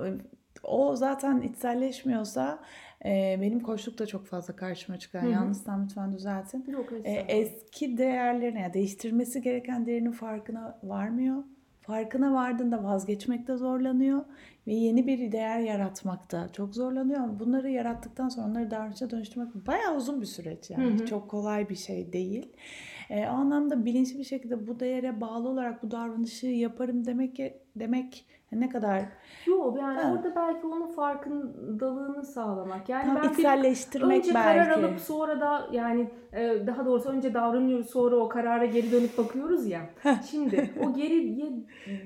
o 0.62 0.96
zaten 0.96 1.40
içselleşmiyorsa 1.40 2.58
e, 3.04 3.38
benim 3.40 3.60
koçlukta 3.60 4.06
çok 4.06 4.26
fazla 4.26 4.56
karşıma 4.56 4.98
çıkan 4.98 5.22
Hı 5.22 5.26
hı. 5.26 5.30
yanlışsam 5.30 5.84
lütfen 5.84 6.12
düzeltin. 6.12 6.64
Yok, 6.68 6.92
E, 7.04 7.12
eski 7.12 7.98
değerlerine 7.98 8.60
yani 8.60 8.74
değiştirmesi 8.74 9.42
gereken 9.42 9.86
değerinin 9.86 10.12
farkına 10.12 10.78
varmıyor. 10.82 11.44
Farkına 11.86 12.34
vardığında 12.34 12.84
vazgeçmekte 12.84 13.56
zorlanıyor 13.56 14.24
ve 14.66 14.72
yeni 14.74 15.06
bir 15.06 15.32
değer 15.32 15.60
yaratmakta 15.60 16.48
çok 16.52 16.74
zorlanıyor. 16.74 17.38
Bunları 17.40 17.70
yarattıktan 17.70 18.28
sonra 18.28 18.46
onları 18.46 18.70
davranışa 18.70 19.10
dönüştürmek 19.10 19.54
bayağı 19.54 19.96
uzun 19.96 20.20
bir 20.20 20.26
süreç 20.26 20.70
yani. 20.70 20.98
Hı 20.98 21.02
hı. 21.02 21.06
Çok 21.06 21.30
kolay 21.30 21.68
bir 21.68 21.74
şey 21.74 22.12
değil. 22.12 22.48
E, 23.10 23.28
o 23.28 23.32
anlamda 23.32 23.84
bilinçli 23.84 24.18
bir 24.18 24.24
şekilde 24.24 24.66
bu 24.66 24.80
değere 24.80 25.20
bağlı 25.20 25.48
olarak 25.48 25.82
bu 25.82 25.90
davranışı 25.90 26.46
yaparım 26.46 27.04
demek 27.06 27.40
demek 27.76 28.26
ne 28.52 28.68
kadar 28.68 29.02
Yok 29.46 29.78
yani 29.78 30.00
Ha. 30.00 30.12
orada 30.12 30.36
belki 30.36 30.66
onun 30.66 30.86
farkındalığını 30.86 32.24
sağlamak. 32.24 32.88
Yani 32.88 33.06
tam 33.06 33.16
ben 33.16 33.22
bir 33.22 33.30
içselleştirmek 33.30 34.18
önce 34.18 34.34
belki. 34.34 34.58
karar 34.58 34.70
alıp 34.70 35.00
sonra 35.00 35.40
da 35.40 35.68
yani 35.72 36.10
e, 36.32 36.66
daha 36.66 36.86
doğrusu 36.86 37.08
önce 37.08 37.34
davranıyoruz 37.34 37.90
sonra 37.90 38.16
o 38.16 38.28
karara 38.28 38.64
geri 38.64 38.92
dönüp 38.92 39.18
bakıyoruz 39.18 39.66
ya. 39.66 39.80
Şimdi 40.30 40.70
o 40.84 40.94
geriye 40.94 41.52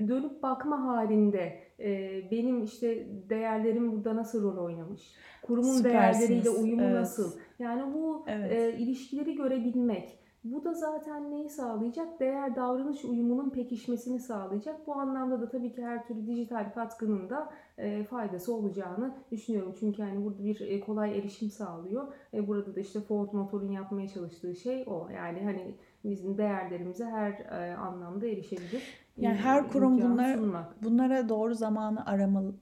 dönüp 0.09 0.43
bakma 0.43 0.85
halinde 0.87 1.59
e, 1.81 2.11
benim 2.31 2.65
işte 2.65 3.07
değerlerim 3.29 3.93
burada 3.93 4.17
nasıl 4.17 4.43
rol 4.43 4.65
oynamış? 4.65 5.03
Kurumun 5.43 5.77
Süpersiniz, 5.77 6.29
değerleriyle 6.29 6.51
uyumu 6.51 6.83
evet. 6.83 6.95
nasıl? 6.95 7.39
Yani 7.59 7.95
bu 7.95 8.25
Evet. 8.27 8.53
e, 8.53 8.79
ilişkileri 8.79 9.35
görebilmek. 9.35 10.18
Bu 10.45 10.65
da 10.65 10.75
zaten 10.75 11.31
neyi 11.31 11.49
sağlayacak? 11.49 12.21
Değer 12.21 12.57
davranış 12.57 13.05
uyumunun 13.05 13.51
pekişmesini 13.51 14.21
sağlayacak. 14.21 14.87
Bu 14.87 14.95
anlamda 14.95 15.41
da 15.41 15.49
tabii 15.49 15.73
ki 15.73 15.83
her 15.83 16.07
türlü 16.07 16.27
dijital 16.27 16.73
katkının 16.75 17.31
da 17.31 17.51
e, 17.79 18.05
faydası 18.05 18.55
olacağını 18.55 19.15
düşünüyorum. 19.33 19.75
Çünkü 19.81 20.03
yani 20.03 20.25
burada 20.25 20.45
bir 20.45 20.61
e, 20.61 20.81
kolay 20.81 21.19
erişim 21.19 21.51
sağlıyor. 21.51 22.13
E, 22.35 22.49
burada 22.49 22.77
da 22.77 22.81
işte 22.81 23.01
Ford 23.01 23.33
Motor'un 23.33 23.71
yapmaya 23.71 24.09
çalıştığı 24.09 24.57
şey 24.57 24.85
o. 24.87 25.09
Yani 25.15 25.45
hani 25.45 25.75
bizim 26.05 26.39
değerlerimize 26.39 27.05
her 27.05 27.33
e, 27.33 27.77
anlamda 27.77 28.27
erişebilir. 28.27 28.83
Yani 29.17 29.37
her 29.37 29.69
kurum 29.69 30.01
sunmak. 30.35 30.83
Bunlara 30.83 31.29
doğru 31.29 31.55
zamanı 31.55 32.07
aramalı, 32.07 32.55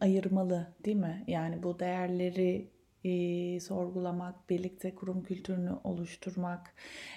ayırmalı 0.00 0.66
değil 0.84 0.96
mi? 0.96 1.24
Yani 1.26 1.62
bu 1.62 1.78
değerleri 1.78 2.71
e, 3.04 3.60
sorgulamak, 3.60 4.50
birlikte 4.50 4.94
kurum 4.94 5.22
kültürünü 5.22 5.72
oluşturmak, 5.84 6.74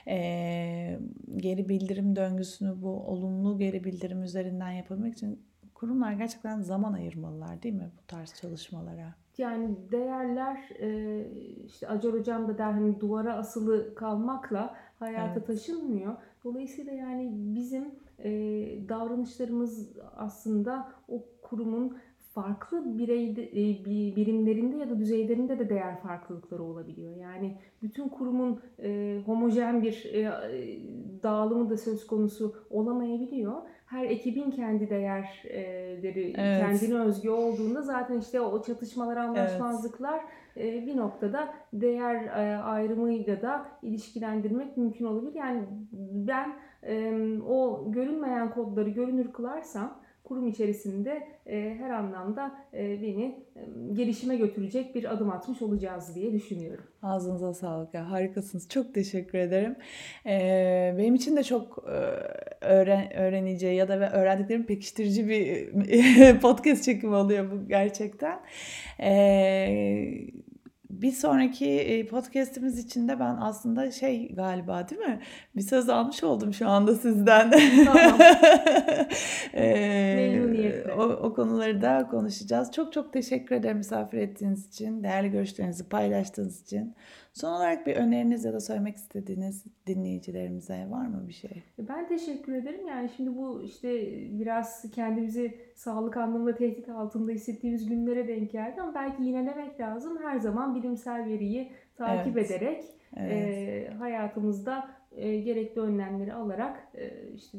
e, 0.08 1.00
geri 1.38 1.70
bildirim 1.70 2.16
döngüsünü 2.16 2.82
bu 2.82 2.90
olumlu 2.90 3.58
geri 3.58 3.84
bildirim 3.84 4.24
üzerinden 4.24 4.72
yapabilmek 4.72 5.14
için 5.14 5.40
kurumlar 5.74 6.12
gerçekten 6.14 6.62
zaman 6.62 6.94
ayırmalılar 6.94 7.64
değil 7.64 7.76
mi 7.76 7.92
bu 8.04 8.08
tarz 8.08 8.34
çalışmalara? 8.34 9.16
Yani 9.38 9.76
değerler 9.92 10.70
e, 10.80 11.22
işte 11.66 11.88
Acar 11.88 12.14
Hocam 12.14 12.48
da 12.48 12.58
der 12.58 12.72
hani 12.72 13.00
duvara 13.00 13.34
asılı 13.34 13.96
kalmakla 13.96 14.76
hayata 15.00 15.34
Evet. 15.40 15.48
taşınmıyor. 15.48 16.16
Dolayısıyla 16.44 16.94
yani 16.94 17.30
bizim 17.34 17.86
e, 18.20 18.30
davranışlarımız 18.90 19.98
aslında 20.16 20.92
o 21.08 21.24
kurumun 21.42 21.98
farklı 22.36 22.98
bireyde, 22.98 23.44
e, 23.44 23.86
bi- 23.86 24.14
birimlerinde 24.16 24.78
ya 24.78 24.90
da 24.90 25.00
düzeylerinde 25.00 25.60
de 25.60 25.70
değer 25.70 26.02
farklılıkları 26.02 26.64
olabiliyor. 26.64 27.16
Yani 27.16 27.58
bütün 27.84 28.10
kurumun 28.10 28.60
e, 28.84 29.20
homojen 29.26 29.84
bir 29.84 30.10
e, 30.14 30.20
e, 30.20 30.80
dağılımı 31.24 31.70
da 31.70 31.78
söz 31.78 32.08
konusu 32.08 32.56
olamayabiliyor. 32.70 33.54
Her 33.86 34.04
ekibin 34.06 34.52
kendi 34.52 34.90
değerleri 34.90 36.34
Evet. 36.38 36.60
kendine 36.60 37.00
özgü 37.00 37.30
olduğunda 37.30 37.82
zaten 37.82 38.20
işte 38.20 38.42
o 38.42 38.62
çatışmalar, 38.64 39.18
anlaşmazlıklar 39.18 40.22
e, 40.58 40.86
bir 40.88 40.98
noktada 40.98 41.54
değer 41.74 42.16
e, 42.26 42.58
ayrımıyla 42.58 43.42
da 43.42 43.66
ilişkilendirmek 43.82 44.78
mümkün 44.78 45.06
olabilir. 45.06 45.36
Yani 45.36 45.64
ben 46.12 46.54
o 47.48 47.84
görünmeyen 47.92 48.52
kodları 48.54 48.90
görünür 48.90 49.34
kılarsam 49.34 50.05
kurum 50.26 50.48
içerisinde 50.48 51.28
e, 51.46 51.76
her 51.80 51.90
anlamda 51.90 52.56
e, 52.74 53.02
beni 53.02 53.46
e, 53.56 53.94
gelişime 53.94 54.36
götürecek 54.36 54.96
bir 54.96 55.14
adım 55.14 55.30
atmış 55.30 55.62
olacağız 55.62 56.16
diye 56.16 56.34
düşünüyorum. 56.34 56.84
Ağzınıza 57.02 57.54
sağlık 57.54 57.94
ya 57.94 58.12
harikasınız. 58.12 58.70
Çok 58.70 58.94
teşekkür 58.94 59.38
ederim. 59.38 59.76
Benim 60.98 61.16
için 61.16 61.38
de 61.38 61.44
çok 61.44 61.84
öğren 62.62 63.14
öğrenici 63.14 63.66
ya 63.66 63.88
da 63.88 64.00
ve 64.00 64.10
öğrendiklerimi 64.10 64.66
pekiştirici 64.66 65.30
bir 65.30 66.40
podcast 66.42 66.84
çekimi 66.84 67.16
oluyor 67.16 67.52
bu 67.52 67.68
gerçekten. 67.68 68.40
Ee, 69.00 70.18
bir 71.02 71.12
sonraki 71.12 71.72
e, 71.72 72.08
podcast'imiz 72.08 72.80
için 72.80 73.08
de 73.08 73.20
ben 73.20 73.38
aslında 73.42 73.92
şey 73.92 74.36
galiba 74.36 74.90
değil 74.90 75.02
mi? 75.02 75.20
Bir 75.56 75.62
söz 75.62 75.90
almış 75.90 76.24
oldum 76.24 76.54
şu 76.54 76.70
anda 76.70 76.96
sizden. 76.96 77.52
Tamam. 77.86 78.20
Memnuniyetle. 79.54 80.94
o, 80.94 81.04
o 81.04 81.34
konuları 81.34 81.82
da 81.82 82.08
konuşacağız. 82.12 82.72
Çok 82.72 82.94
çok 82.94 83.14
teşekkür 83.14 83.56
ederim 83.56 83.78
misafir 83.78 84.18
ettiğiniz 84.18 84.68
için, 84.68 85.04
değerli 85.04 85.32
görüşlerinizi 85.32 85.90
paylaştığınız 85.90 86.62
için. 86.62 86.96
Son 87.36 87.52
olarak 87.54 87.88
bir 87.88 87.96
öneriniz 87.96 88.46
ya 88.46 88.54
da 88.54 88.60
söylemek 88.60 88.96
istediğiniz 88.96 89.66
dinleyicilerimize 89.88 90.88
var 90.90 91.06
mı 91.08 91.28
bir 91.28 91.34
şey? 91.34 91.64
Ben 91.80 92.08
teşekkür 92.08 92.54
ederim. 92.54 92.88
Yani 92.88 93.10
şimdi 93.16 93.38
bu 93.38 93.64
işte 93.64 93.90
biraz 94.40 94.92
kendimizi 94.92 95.58
sağlık 95.76 96.18
anlamında 96.18 96.56
tehdit 96.56 96.90
altında 96.90 97.32
hissettiğimiz 97.32 97.90
günlere 97.90 98.28
denk 98.28 98.52
geldi 98.52 98.82
ama 98.82 98.96
belki 98.96 99.24
yinelemek 99.24 99.80
lazım. 99.80 100.18
Her 100.24 100.38
zaman 100.40 100.76
bilimsel 100.76 101.26
veriyi 101.26 101.72
takip 101.96 102.38
Evet. 102.38 102.52
ederek 102.52 102.84
Evet. 103.18 103.32
e, 103.34 103.94
hayatımızda 103.94 104.88
e, 105.18 105.40
gerekli 105.40 105.82
önlemleri 105.82 106.34
alarak 106.34 106.88
e, 106.98 107.12
işte 107.36 107.58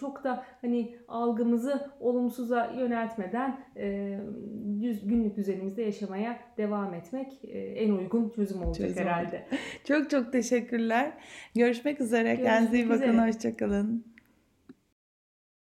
çok 0.00 0.24
da 0.24 0.44
hani 0.60 0.96
algımızı 1.08 1.90
olumsuza 2.00 2.72
yöneltmeden 2.78 3.60
e, 3.76 4.18
düz, 4.80 5.08
günlük 5.08 5.36
düzenimizde 5.36 5.82
yaşamaya 5.82 6.38
devam 6.56 6.94
etmek 6.94 7.44
e, 7.44 7.58
en 7.58 7.92
uygun 7.92 8.28
çözüm 8.28 8.62
olacak 8.62 8.88
Çözüm 8.88 9.02
herhalde. 9.02 9.46
Çok 9.84 10.10
çok 10.10 10.32
teşekkürler. 10.32 11.12
Görüşmek 11.54 12.00
üzere. 12.00 12.36
Kendinize 12.36 12.76
iyi 12.76 12.86
Görüşmek 12.86 13.08
bakın. 13.08 13.28
Hoşçakalın. 13.28 14.15